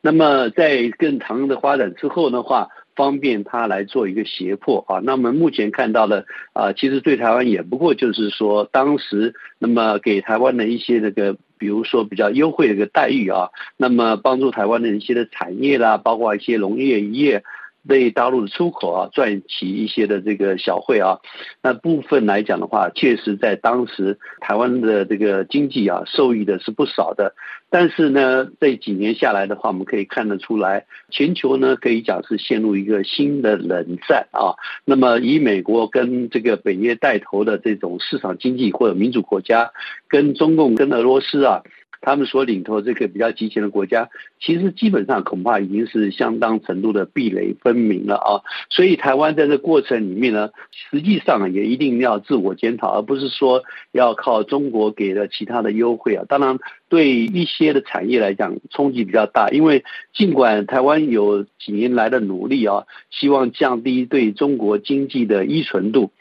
[0.00, 5.00] 那么在更长的发展之后的话，方便他来做一个胁迫啊。
[5.02, 17.42] 那么目前看到的啊，其实对台湾也不过就是说，当时那么给台湾的一些这个，比如说比较优惠的一个待遇啊，那么帮助台湾的一些的产业啦，包括一些农业、业。
[17.88, 21.18] 对大陆的出口啊，赚取一些的这个小费啊，
[21.62, 27.34] 那部分来讲的话，确实在当时台湾的这个经济啊，受益的是不少的。
[27.72, 34.54] 但是呢，这几年下来的话，我们可以看得出来，全球呢可以讲是陷入一个新的冷战啊。
[34.84, 39.70] 那么以美国跟这个北约带头的这种市场经济或者民主国家，
[40.08, 41.62] 跟中共跟俄罗斯啊。
[42.00, 44.08] 他们所领头这个比较集权的国家，
[44.40, 48.40] 其实基本上恐怕已经是相当程度的壁垒分明了啊。
[48.70, 56.24] 所以台湾在这过程里面呢，实际上也一定要自我检讨，而不是说要靠中国给的其他的优惠啊。
[56.28, 59.84] 当然，对一些的产业来讲冲击比较大，因为
[60.14, 66.12] 尽管台湾有几年来的努力啊，希望降低对中国经济的依存度。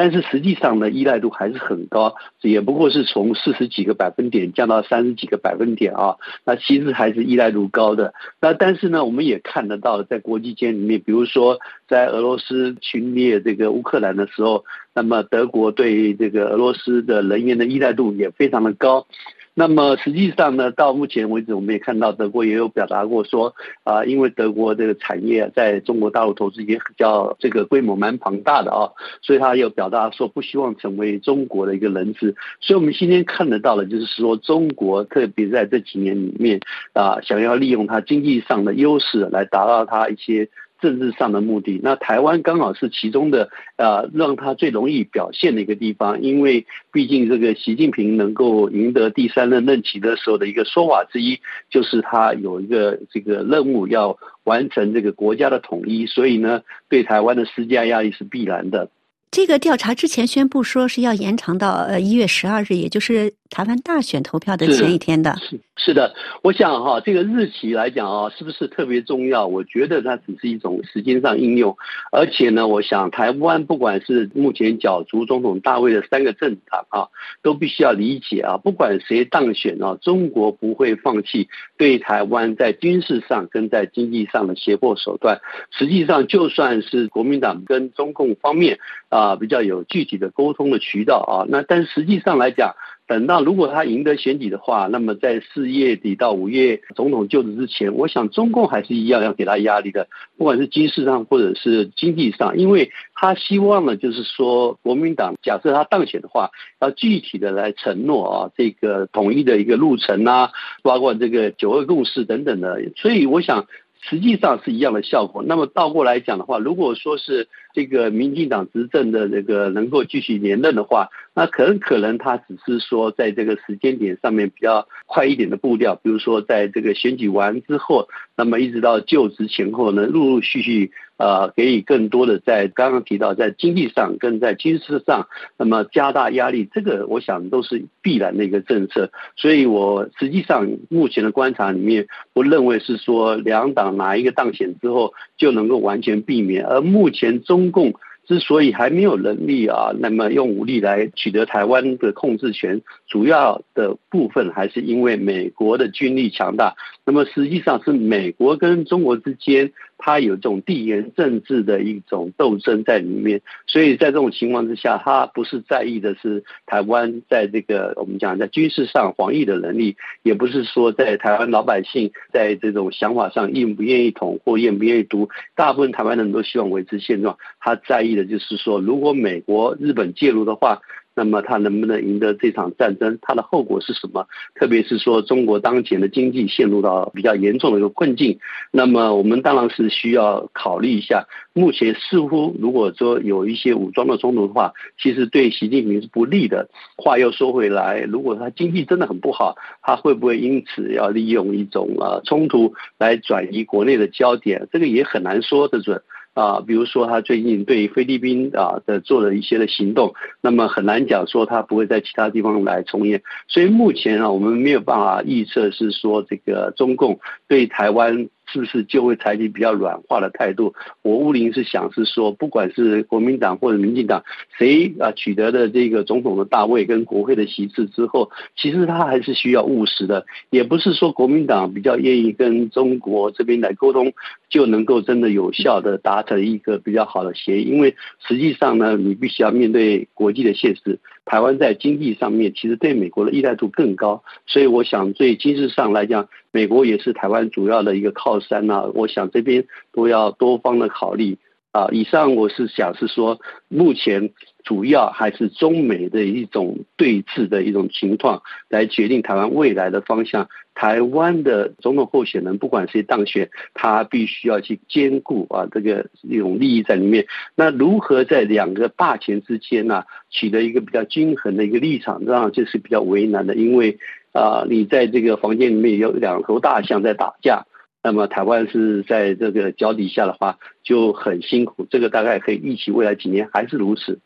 [0.00, 6.16] 但是实际上呢，依赖度还是很高，也不过是从四十几个百分点降到三十几个百分点啊。
[6.46, 8.14] 那其实还是依赖度高的。
[8.40, 19.06] 那但是呢，我们也看得到，在国际间里面，比如说在俄罗斯侵略这个乌克兰的时候，那么德国对这个俄罗斯的人员的依赖度也非常的高。
[19.52, 28.88] 那么实际上呢，到目前为止，我们也看到德国也有表达过说，啊，因为德国这个产业在中国大陆投资也比较这个规模蛮庞大的啊，
[29.20, 32.34] 所以他有表达说不希望成为中国的一个人质。
[32.60, 36.60] 所以我们今天看得到的，就是说中国特别在这几年里面
[36.92, 40.48] 啊，想要利用它经济上的优势来达到它一些。
[40.80, 58.88] 政治上的目的，那台湾刚好是其中的，呃，让他最容易表现的一个地方，因为毕竟这个习近平能够赢得第三任任期的时候的一个说法之一，就是他有一个这个任务要完成这个国家的统一，所以呢，对台湾的施加压力是必然的。
[59.30, 65.36] 这个调查之前宣布说是要延长到呃一月十二日，也就是台湾大选投票的前一天的。
[65.36, 66.12] 是是的，
[66.42, 69.46] 我想哈，这个日期来讲啊，是不是特别重要？
[69.46, 71.76] 我觉得它只是一种时间上应用，
[72.12, 77.08] 而且呢，我想台湾不管是目前角逐总统大位的三个政党啊，
[77.40, 85.40] 都必须要理解啊，不管谁当选啊，中国不会放弃对台湾在军事上跟在经济上的胁迫手段。
[85.70, 88.78] 实际上，就算是国民党跟中共方面
[89.08, 92.74] 啊啊比较有具体的沟通的渠道啊，那但实际上来讲。
[93.10, 100.06] 等到如果他赢得选举的话，那么在四月底到五月总统就职之前，我想中共还是一样要给他压力的，
[100.38, 106.50] 不管是军事上或者是经济上，因为他希望呢，就是说国民党假设他当选的话，
[106.80, 110.52] 要具体的来承诺啊，这个统一的一个路程啊，
[110.84, 113.66] 包括这个九二共识等等的，所以我想。
[114.02, 115.42] 实际上是一样的效果。
[115.46, 130.92] 那么倒过来讲的话，如果说是这个民进党执政的这个能够继续连任的话，那很可能他只是说在这个时间点上面比较快一点的步调，比如说在这个选举完之后，那么一直到就职前后呢，陆陆续续。
[131.20, 139.10] 呃，给予更多的在刚刚提到在经济上跟在军事上，那么加大压力，这个我想都是必然的一个政策。
[139.36, 146.64] 所以我实际上目前的观察里面，不认为是说两党哪一个当选之后就能够完全避免。
[146.64, 147.92] 而目前中共
[148.26, 156.76] 之所以还没有能力啊，那么用武力来取得台湾的控制权，主要的部分还是因为美国的军力强大。
[157.04, 159.70] 那么实际上是美国跟中国之间。
[160.00, 177.36] 他有这种地缘政治的一种斗争在里面，所以在这种情况之下，他不是在意的是台湾在这个我们讲在军事上防御的能力，也不是说在台湾老百姓在这种想法上愿不愿意统或愿不愿意独，大部分台湾人都希望维持现状。
[177.60, 180.80] 他在意的就是说，如果美国、日本介入的话。
[181.14, 183.18] 那么他能不能赢得这场战争？
[183.20, 184.26] 它的后果是什么？
[184.54, 188.38] 特别是说中国当前的经济陷入到比较严重的一个困境，
[188.70, 191.26] 那么我们当然是需要考虑一下。
[191.52, 196.68] 目前似乎如果说有一些武装的冲突的话，其实对习近平是不利的。
[196.96, 204.68] 话又说回来，如果他经济真的很不好，他会不会因此要利用一种呃冲突来转移国内的焦点？
[204.72, 206.02] 这个也很难说得准。
[206.34, 213.22] 啊，比如说他最近对菲律宾啊的做了一些的行动，那么很难讲说他不会在其他地方来重演。
[213.48, 218.28] 所以目前啊，我们没有办法预测是说这个中共对台湾。
[218.52, 220.74] 是不是就会采取比较软化的态度？
[221.02, 224.24] 我乌林是想是说，不管是国民党或者民进党，
[224.58, 234.12] 谁啊取得的这个总统的大位跟国会的席次之后，其实他还是需要务实的，也不是说国民党比较愿意跟中国这边来沟通，
[234.48, 237.64] 就能够真的有效的达成一个比较好的协议。
[237.64, 237.94] 因为
[238.26, 240.98] 实际上呢，你必须要面对国际的现实。
[241.24, 248.90] 台湾在经济上面其实对美国的依赖度更高，所以我想对军事上来讲，美国也是台湾主要的一个靠山呐。
[248.94, 251.38] 我想这边都要多方的考虑
[251.72, 251.88] 啊。
[251.92, 254.30] 以上我是想是说，目前。
[254.62, 260.48] 主要还是中美的一种对峙的一种情况，来决定台湾未来的方向。
[260.74, 267.26] 台湾的总统候选人不管谁当选，他必须要去兼顾啊这个一种利益在里面。
[267.56, 273.54] 那如何在两个霸权之间呢，取得一个比较均衡的一个立场，这样这是比较为难的。
[273.54, 273.98] 因为
[274.32, 277.64] 啊，你在这个房间里面有两头大象在打架，
[278.02, 281.86] 那么台湾是在这个脚底下的话就很辛苦。
[281.90, 284.18] 这个大概可以预期未来几年还是如此。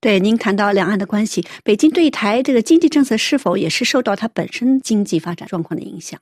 [0.00, 6.18] 对，您谈到两岸的关系，北京对台这个经济政策是否也是受到它本身经济发展状况的影响？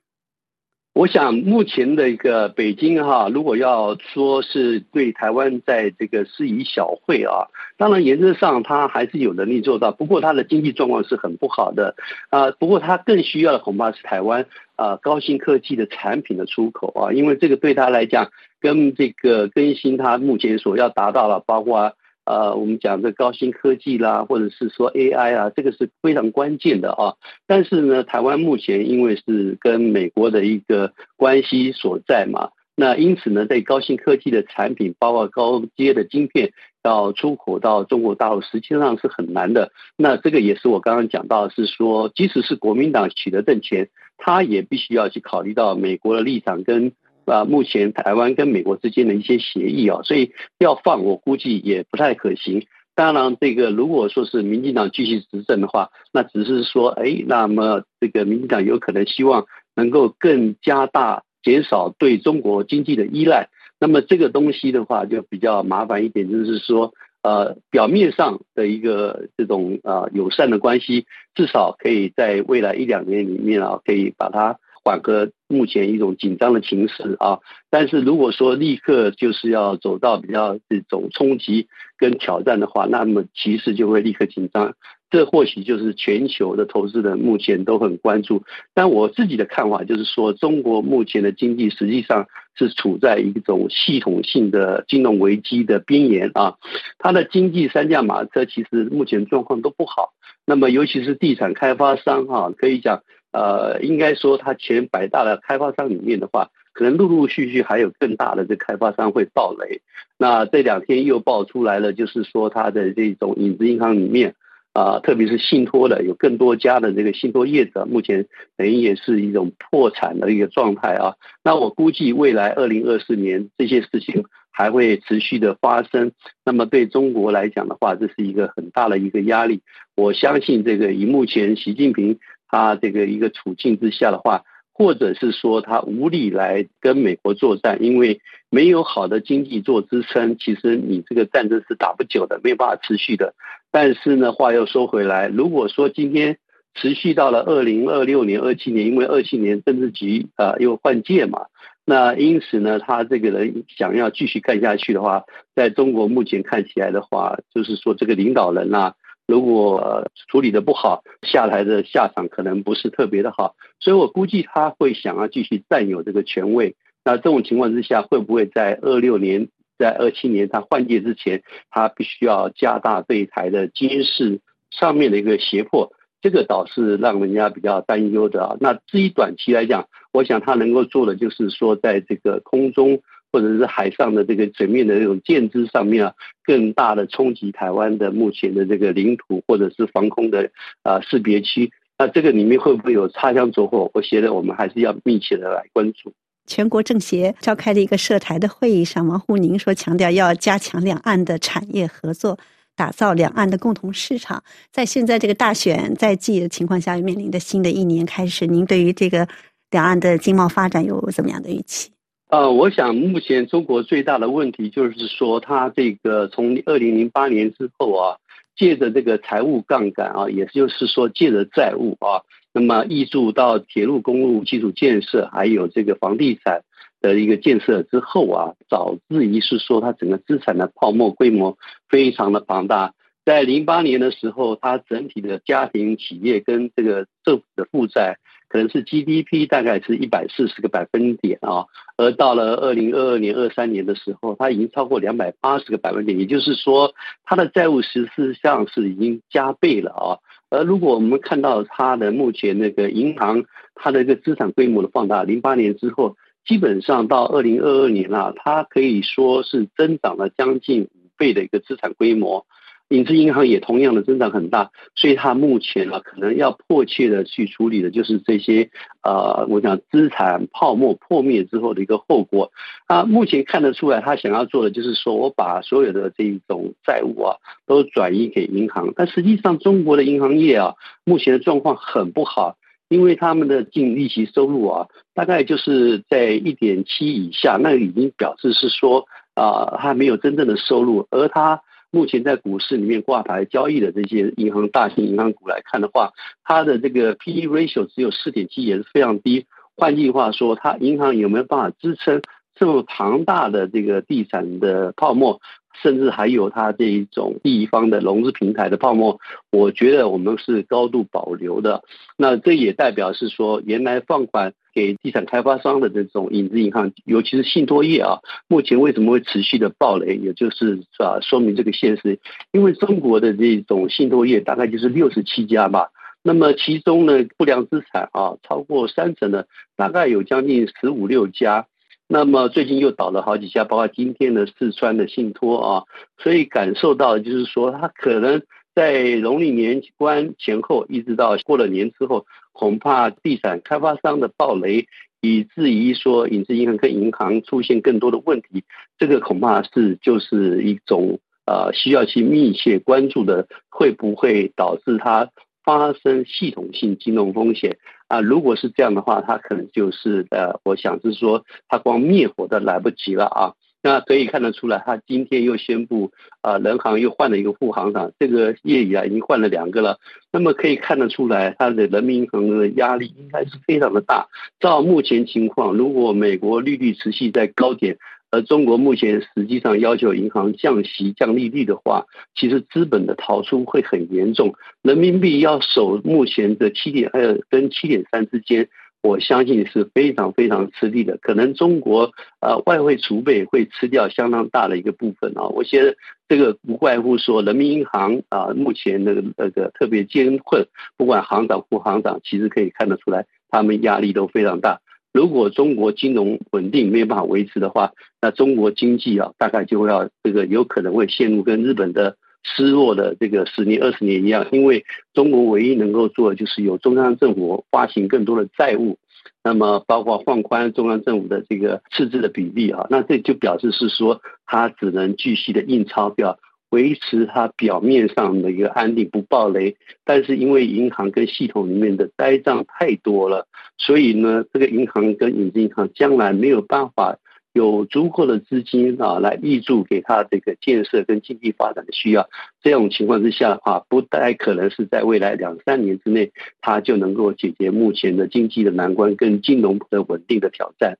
[0.95, 9.91] 我想，目前的一个北京哈，如果要说是对台湾在这个施以小惠啊，当然原则上它还是有能力做到。
[9.91, 11.97] 不过它的经济状况是很不好的
[12.31, 12.53] 啊。
[12.53, 18.31] 不过它更需要的恐怕是台湾啊高新科技的产品的出口啊，因为这个对他来讲，
[18.61, 21.93] 跟这个更新他目前所要达到了，包括。
[22.25, 27.15] 呃，我们讲的高新科技啦，或者是说 AI 啊，这个是非常关键的啊。
[27.47, 36.53] 但是呢，台湾目前因为是跟美国的一个关系所在嘛，那因此呢，在高新科技的产品，包括高阶的晶片，
[36.83, 39.71] 要出口到中国大陆，实际上是很难的。
[39.97, 46.93] 那这个也是我刚刚讲到，是说，即使是国民党取得政权，他也必须要去考虑到美国的立场跟。
[47.27, 52.67] 啊，目前台湾跟美国之间的一些协议啊，所以要放，我估计也不太可行。
[52.95, 63.49] 当然，这个如果说是民进党继续执政的话，那只是说，哎，那么这个民进党有可能希望能够更加大减少对中国经济的依赖。
[63.81, 74.59] 那么这个东西的话，就比较麻烦一点，就是说，呃表面上的一个这种呃友善的关系，至少可以在未来一两年里面啊，可以把它。
[74.85, 77.39] 缓和目前一种紧张的情势啊，
[77.71, 84.75] 但是如果说立刻就是要走到比较这种冲击跟挑战的话，那么其实就会立刻紧张。
[85.11, 88.43] 这或许就是全球的投资人目前都很关注。
[88.75, 92.27] 但我自己的看法就是说，中国目前的经济实际上
[92.57, 96.57] 是处在一种系统性的金融危机的边缘啊。
[96.99, 100.13] 它的经济三驾马车其实目前状况都不好。
[100.45, 103.03] 那么尤其是地产开发商哈，可以讲。
[103.35, 109.81] 呃，应该说，它前百大的开发商里面的话，可能陆陆续续还有更大的这开发商会爆雷。
[110.17, 114.37] 那这两天又爆出来了，就是说它的这种影子银行里面
[114.73, 118.25] 啊，特别是信托的，有更多家的这个信托业者，目前
[118.57, 121.15] 等于也是一种破产的一个状态啊。
[121.43, 124.23] 那我估计未来二零二四年这些事情
[124.53, 126.13] 还会持续的发生。
[126.45, 129.61] 那么对中国来讲的话，这是一个很大的一个压力。
[129.97, 132.21] 我相信这个以目前习近平。
[132.49, 138.21] 他这个一个处境之下的话，或者是说他无力来跟美国作战，因为
[138.51, 143.35] 没有好的经济做支撑，其实你这个战争是打不久的，没有办法持续的。
[143.71, 146.39] 但是呢，话又说回来，如果说今天
[146.75, 151.47] 持续到了二零二六年、二七年，因为二七年政治局啊又换届嘛，
[151.85, 155.25] 那因此呢，他这个人想要继续干下去的话，
[155.55, 158.95] 在中国目前看起来的话，就是说这个领导人啊。
[159.27, 166.77] 如果处理的不好，下台的下场可能不是特别的好，所以我估计他会想要继续占有这个权位。
[167.05, 169.49] 那这种情况之下，会不会在二六年、
[169.79, 175.93] 在二七年他换届之前，他必须要加大对台的监视上面的一个胁迫？
[176.21, 178.57] 这个倒是让人家比较担忧的啊。
[178.61, 183.01] 那至于短期来讲，我想他能够做的就是说，在这个空中。
[183.35, 186.15] 或者是海上的这个水面的这种舰只上面啊，
[186.45, 190.53] 更大的冲击台湾的目前的这个领土或者是防空的
[190.85, 193.91] 啊识别区，那这个里面会不会有擦枪走火？
[193.93, 196.13] 我觉得我们还是要密切的来关注。
[196.47, 202.39] 全国政协召开的一个涉台的会议上，王沪宁说强调要加强两岸的产业合作，
[202.77, 204.45] 打造两岸的共同市场。
[204.71, 209.27] 在现在这个大选在即的情况下，面临的新的一年开始，您对于这个
[209.71, 211.91] 两岸的经贸发展有怎么样的预期？
[212.35, 218.17] 呃，我想目前中国最大的问题就是说，它这个从二零零八年之后啊，
[218.57, 226.63] 借着这个财务杠杆啊，也就是说借着债务啊，那么挹注到铁路、公路基础建设，还有这个房地产
[227.01, 231.57] 的一个建设之后啊，导致于是说它整个资产的泡沫规模
[231.89, 232.95] 非常的庞大。
[233.25, 238.19] 在零八年的时候，它整体的家庭、企业跟这个政府的负债。
[238.55, 246.95] 可能是 GDP 大概是一百四十个百分点啊，而到了二零二二年、二三年的时候，它已经超过两百八十个百分点，也就是说，
[247.25, 250.07] 它的债务实质上是已经加倍了啊。
[250.51, 253.45] 而如果我们看到它的目前那个银行，
[253.75, 262.47] 它的一个资产规模的放大，零八年之后，基本上到二零二二年啊，它可以说是增长了将近五倍的一个资产规模。
[262.89, 268.69] 影子银行也同样的增长很大，所以它目前啊，可能要迫切的去处理的就是这些
[269.03, 272.53] 呃，我想资产泡沫破灭之后的一个后果。
[272.87, 278.93] 啊，目前看得出来，他想要做的就是说我把所有的这种债务啊，都转移给银行。
[278.95, 280.75] 但实际上，中国的银行业啊，
[281.05, 282.59] 目前的状况很不好，
[282.89, 291.63] 因为他们的净利息收入啊，大概就是在一点七以下，那已经表示是说啊，它没有真正的收入，而它。
[291.95, 296.11] 目前在股市里面挂牌交易的这些银行大型银行股来看的话，
[296.43, 299.47] 它的这个 P/E ratio 只有四点七，也是非常低。
[299.77, 302.21] 换句话说，它银行有没有办法支撑
[302.57, 305.41] 这么庞大的这个地产的泡沫？
[305.83, 309.19] 甚至还有它这一种地方的融资平台的泡沫，
[309.51, 311.83] 我觉得我们是高度保留的。
[312.17, 320.17] 那这也代表是说，原来放款给地产开发商的这种影子银行，尤其是信托业啊，目前为什么会持续的暴雷？
[320.17, 322.21] 也就是啊，说明这个现实。
[322.53, 325.89] 因为中国的这种信托业大概就是六十七家吧，
[326.23, 331.67] 那么其中呢，不良资产啊超过三成的，大概有将近十五六家。
[332.07, 335.85] 那么最近又倒了好几家，包括今天的四川的信托啊，
[336.19, 338.43] 所以感受到就是说，它可能
[338.75, 344.87] 在农历年关前后，一直到过了年之后，恐怕地产开发商的暴雷，
[345.23, 348.65] 以至于说影子银行跟银行出现更多的问题，
[348.99, 355.31] 这个恐怕是就是一种呃需要去密切关注的，会不会导致它
[355.65, 357.79] 发生系统性金融风险？
[358.09, 363.53] 啊，如果是这样的话，他可能就是呃，我想就是说，他光灭火都来不及了啊。
[363.87, 369.99] 那可以看得出来，他今天又宣布啊，人行又换了一个副行长，这个月以来已经换了两个了。
[370.33, 374.29] 那么可以看得出来，他的人民银行的压力应该是非常的大。
[374.59, 377.99] 照目前情况，如果美国利率持续在高点，
[378.35, 382.05] 而中国目前实际上要求银行降息、降利率的话，
[382.35, 384.55] 其实资本的逃出会很严重。
[384.83, 388.69] 人民币要守目前的七点二跟七点三之间，
[389.05, 391.17] 我相信是非常非常吃力的。
[391.19, 392.11] 可能中国
[392.41, 395.47] 呃外汇储备会吃掉相当大的一个部分啊。
[395.47, 395.95] 我觉得
[396.29, 400.67] 这个无外乎说，人民银行啊目前那个那个特别艰困，
[400.97, 404.81] 不管行长副行长，其实可以看得出来，他们压力都非常大。
[405.15, 414.45] 如果中国金融稳定没有办法维持的话，那中国经济啊，大概就会要这个有可能会陷入跟日本的失落的这个十年、二十年一样。
[414.51, 418.99] 因为中国唯一能够做的就是由中央政府发行更多的债务，
[419.45, 426.41] 那么包括放宽中央政府的这个赤字的比例啊，那这就表示是说它只能继续的印钞票。
[426.75, 433.47] 维持它表面上的一个安定不暴雷，但是因为银行跟系统里面的呆账太多了，
[433.79, 437.17] 所以呢，这个银行跟影子银行将来没有办法
[437.53, 442.29] 有足够的资金啊来挹注给它这个建设跟经济发展的需要。
[442.61, 450.99] 这种情况之下的话，不太可能是在未来两三年之内，它就能够解决目前的经济的难关跟金融的稳定的挑战。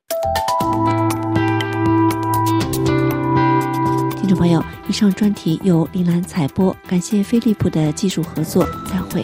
[4.17, 9.23] 听众朋友，以上专题由林兰采播，感谢飞利浦的技术合作，再会。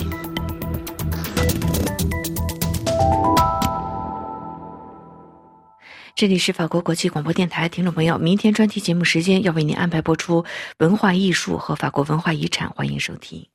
[6.16, 10.44] 这里是法国国际广播电台，听众朋友，明天专题节目时间要为您安排播出
[10.80, 13.46] 文化艺术和法国文化遗产，欢迎收听。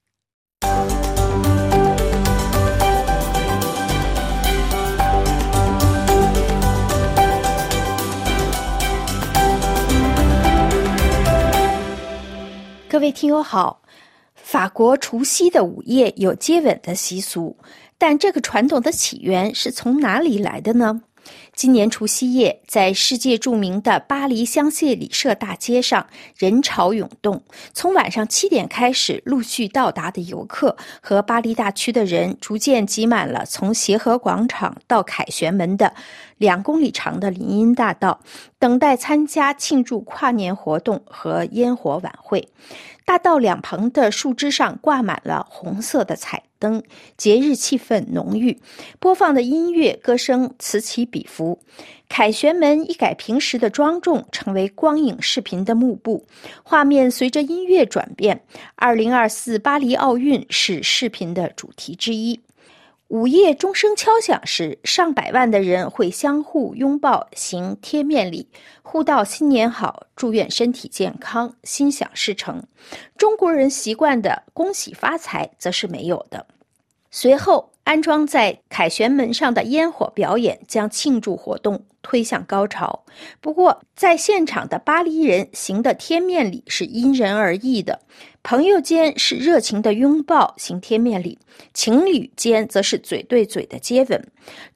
[12.97, 13.83] 各位听友好，
[14.35, 17.55] 法国除夕的午夜有接吻的习俗，
[17.99, 21.03] 但这个传统的起源是从哪里来的呢？
[21.57, 27.43] 今年除夕夜，在世界著名的巴黎香榭里舍大街上，人潮涌动。
[27.73, 35.95] 从晚上七点开始，陆续到达的游客和巴黎大区的人，逐渐挤满了从协和广场到凯旋门的
[36.37, 38.21] 两公里长的林荫大道，
[38.59, 42.47] 等待参加庆祝跨年活动和烟火晚会。
[43.07, 46.83] 大道两旁的树枝上挂满了红色的彩灯，
[47.17, 48.59] 节日气氛浓郁。
[48.99, 51.59] 播放的音乐、歌声此起彼伏。
[52.09, 56.25] 凯旋门一改平时的庄重，成为光影视频的幕布。
[56.63, 58.43] 画面随着音乐转变。
[58.77, 62.41] 二零二四巴黎奥运是视频的主题之一。
[63.09, 68.49] 午夜钟声敲响时，上百万的人会相互拥抱，行贴面礼，
[68.83, 72.65] 互道新年好，祝愿身体健康，心想事成。
[73.17, 76.49] 中国人习惯的恭喜发财则是没有的。
[77.09, 83.05] 随后，安装在凯旋门上的烟火表演将庆祝活动推向高潮。
[83.41, 87.99] 不过，在现场的巴黎人行的贴面礼是因人而异的。
[88.45, 91.37] 朋友间是热情的拥抱，行贴面礼；
[91.75, 94.25] 情侣间则是嘴对嘴的接吻。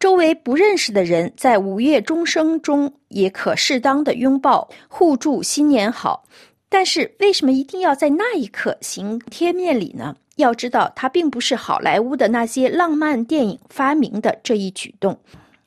[0.00, 6.24] 周围不认识的人在午夜钟声中也可适当的拥抱，互祝新年好。
[6.68, 10.16] 但是，为什么一定要在那一刻行贴面礼呢？
[10.34, 15.16] 要知道，它并不是好莱坞的那些浪漫电影发明的这一举动。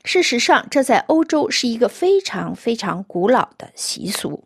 [0.03, 4.43] 事实上，这在欧洲是一个非常非常古老的习俗。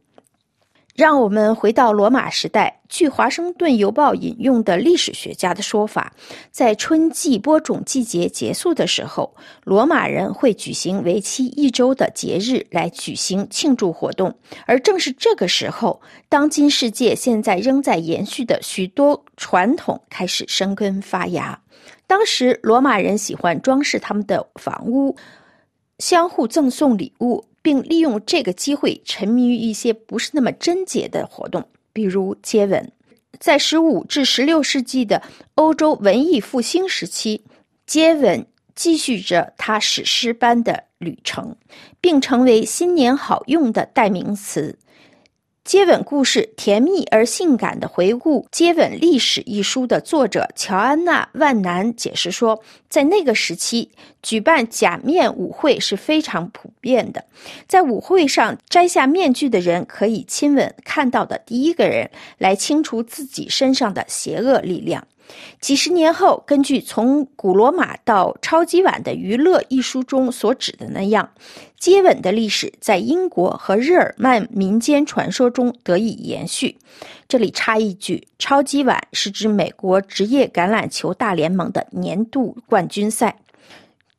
[0.95, 2.81] 让我们回到罗马时代。
[2.89, 6.13] 据《华盛顿邮报》引用的历史学家的说法，
[6.51, 14.35] 在春季播种季节结束的时候，罗马人会举行为期一周的节日来举行庆祝活动。
[14.65, 21.61] 而正是这个时候，当今世界现在仍在延续的许多传统开始生根发芽。
[22.07, 25.15] 当时，罗马人喜欢装饰他们的房屋，
[25.99, 27.45] 相互赠送礼物。
[27.59, 32.93] 并利用这个机会沉迷于一些不是那么贞洁的活动，比如接吻。
[33.41, 35.21] 在十五至十六世纪的
[35.55, 37.43] 欧洲文艺复兴时期，
[37.85, 41.57] 接吻继续着它史诗般的旅程，
[41.99, 44.79] 并成为新年好用的代名词。
[45.67, 52.57] 接吻故事甜蜜而性感的回顾《接吻历史》一书的作者乔安娜·万南解释说，
[52.87, 53.89] 在那个时期，
[54.21, 57.21] 举办假面舞会是非常普遍的。
[57.67, 65.05] 在舞会上摘下面具的人可以亲吻看到的第一个人，来清除自己身上的邪恶力量。
[65.59, 71.29] 几十年后，根据从古罗马到超级碗的娱乐一书中所指的那样，
[71.79, 76.77] 接吻的历史在英国和日耳曼民间传说中得以延续。
[77.27, 83.37] 这里插一句，超级碗是指美国职业橄榄球大联盟的年度冠军赛。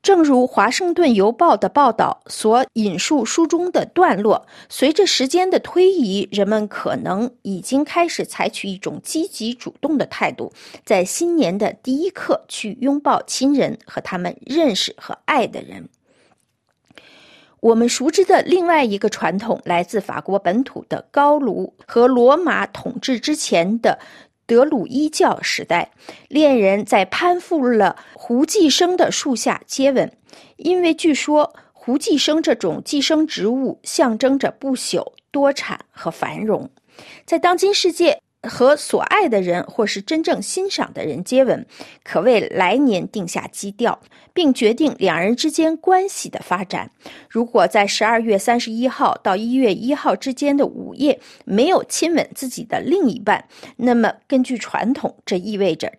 [0.00, 10.52] 正如《华盛顿邮报》的报道所引述书中的段落，随着时间的推移，人们可能已经开始采取一种积极主动的态度，
[10.84, 15.88] 在新年的第一刻去拥抱亲人和他们认识和爱的人。
[17.60, 23.98] 我们熟知的另外一个传统来自法国本土的高卢和罗马统治之前的。
[24.48, 25.90] 德鲁伊教时代，
[26.28, 30.10] 恋人在攀附了胡寄生的树下接吻，
[30.56, 36.70] 因为据说胡寄生这种寄生植物象征着不朽、多产和繁荣。
[37.26, 38.22] 在当今世界。
[38.42, 41.66] 和所爱的人或是真正欣赏的人接吻，
[42.04, 44.00] 可为来年定下基调，
[44.32, 46.92] 并决定两人之间关系的发展。
[47.28, 55.92] 如果在十二月三十一号到一月一号之间的午夜没有亲吻自己的另一半，那么根据传统，这意味着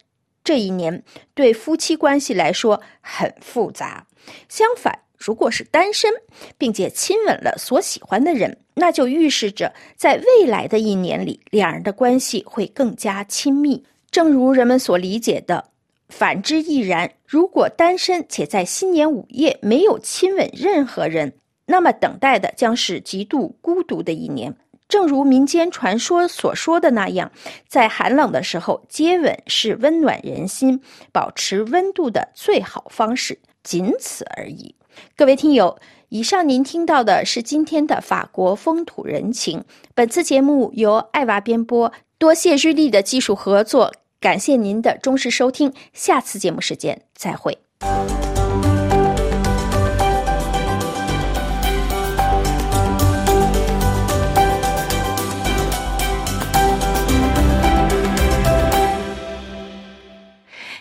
[0.43, 4.07] 这一年对夫妻关系来说很复杂。
[4.47, 6.09] 相反，如果是单身，
[6.57, 13.83] 并且亲吻了所喜欢的人，那就预示着在未来的一年里，两人的关系会更加亲密。
[14.09, 15.65] 正如人们所理解的，
[16.07, 17.11] 反之亦然。
[17.27, 21.33] 如果单身且在新年午夜没有亲吻任何人，
[21.65, 24.55] 那么等待的将是极度孤独的一年。
[24.87, 27.31] 正如民间传说所说的那样，
[27.67, 34.73] 在寒冷的时候，接吻是温暖人心、保持温度的最好方式，仅此而已。
[35.15, 35.77] 各位听友，
[36.09, 39.63] 以上您听到的是今天的法国风土人情。
[39.93, 45.73] 本次节目由爱娃编播，多谢日历的技术合作，感谢您的忠实收听。
[45.93, 47.57] 下次节目时间再会。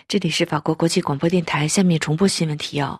[0.07, 2.99] 这里是法国国际广播电台，下面重播新闻提要。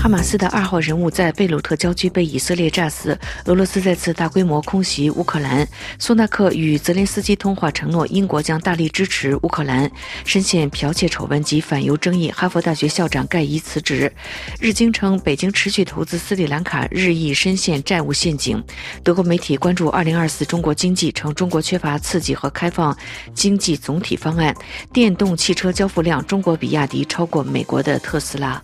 [0.00, 3.18] 哈马斯的二号人物在贝鲁特郊区被以色列炸死。
[3.44, 5.68] 俄罗斯再次大规模空袭乌克兰。
[5.98, 9.90] 苏纳克与泽连斯基通话，承诺英国将大力支持乌克兰。
[10.24, 14.10] 深陷剽窃丑闻及反犹争议，哈佛大学校长盖伊辞职。
[14.58, 18.64] 日经称，北京持续投资斯里兰卡，日益深陷债务陷阱。
[19.04, 22.96] 德国媒体关注2024中国经济，称中国缺乏刺激和开放
[23.34, 24.56] 经济总体方案。
[24.94, 28.62] 电动汽车交付量，中国比亚迪超过美国的特斯拉。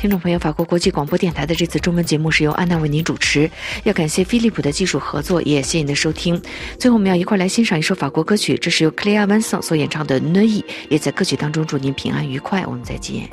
[0.00, 3.50] 听众朋友，法国国际广播电台的这次中文节目是由安娜为您主持。
[3.84, 6.40] 要感谢飞利浦的技术合作，也谢谢您的收听。
[6.78, 10.46] 最后，我们要一块来欣赏一首法国歌曲，这是由 Claire v i n s o n 所演唱的《nei》，
[10.88, 12.64] 也在歌曲当中祝您平安愉快。
[12.64, 13.28] 我们再见。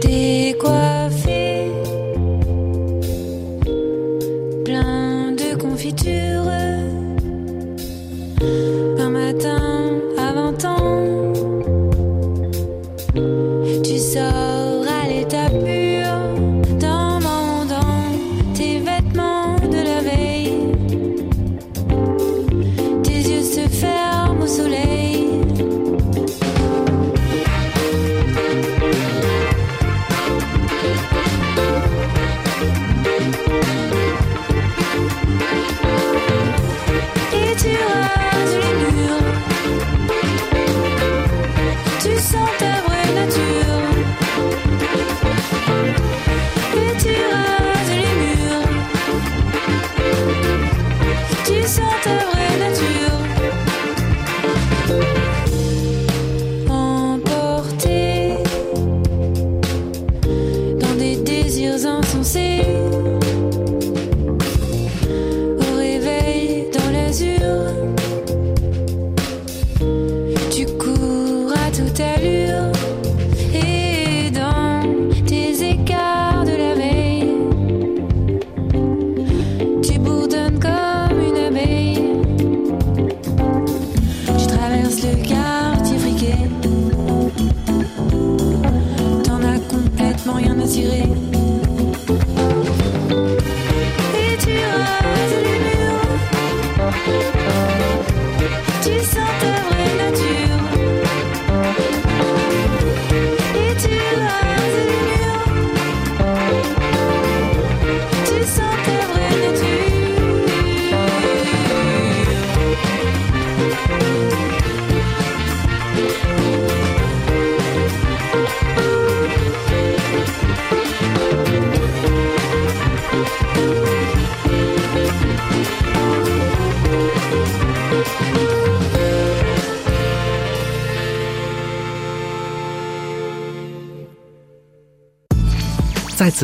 [0.00, 0.83] 地瓜。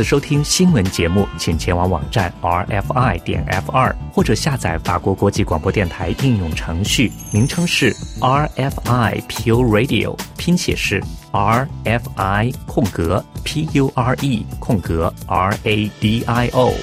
[0.03, 15.13] 收听新闻节目，请前往网站 rfi 点 f 二，或者下载法国国际广播电台应用程序，名称是 RFI Pure Radio，拼写是 RFI 空格 P U R E 空格
[15.27, 16.75] R A D I O。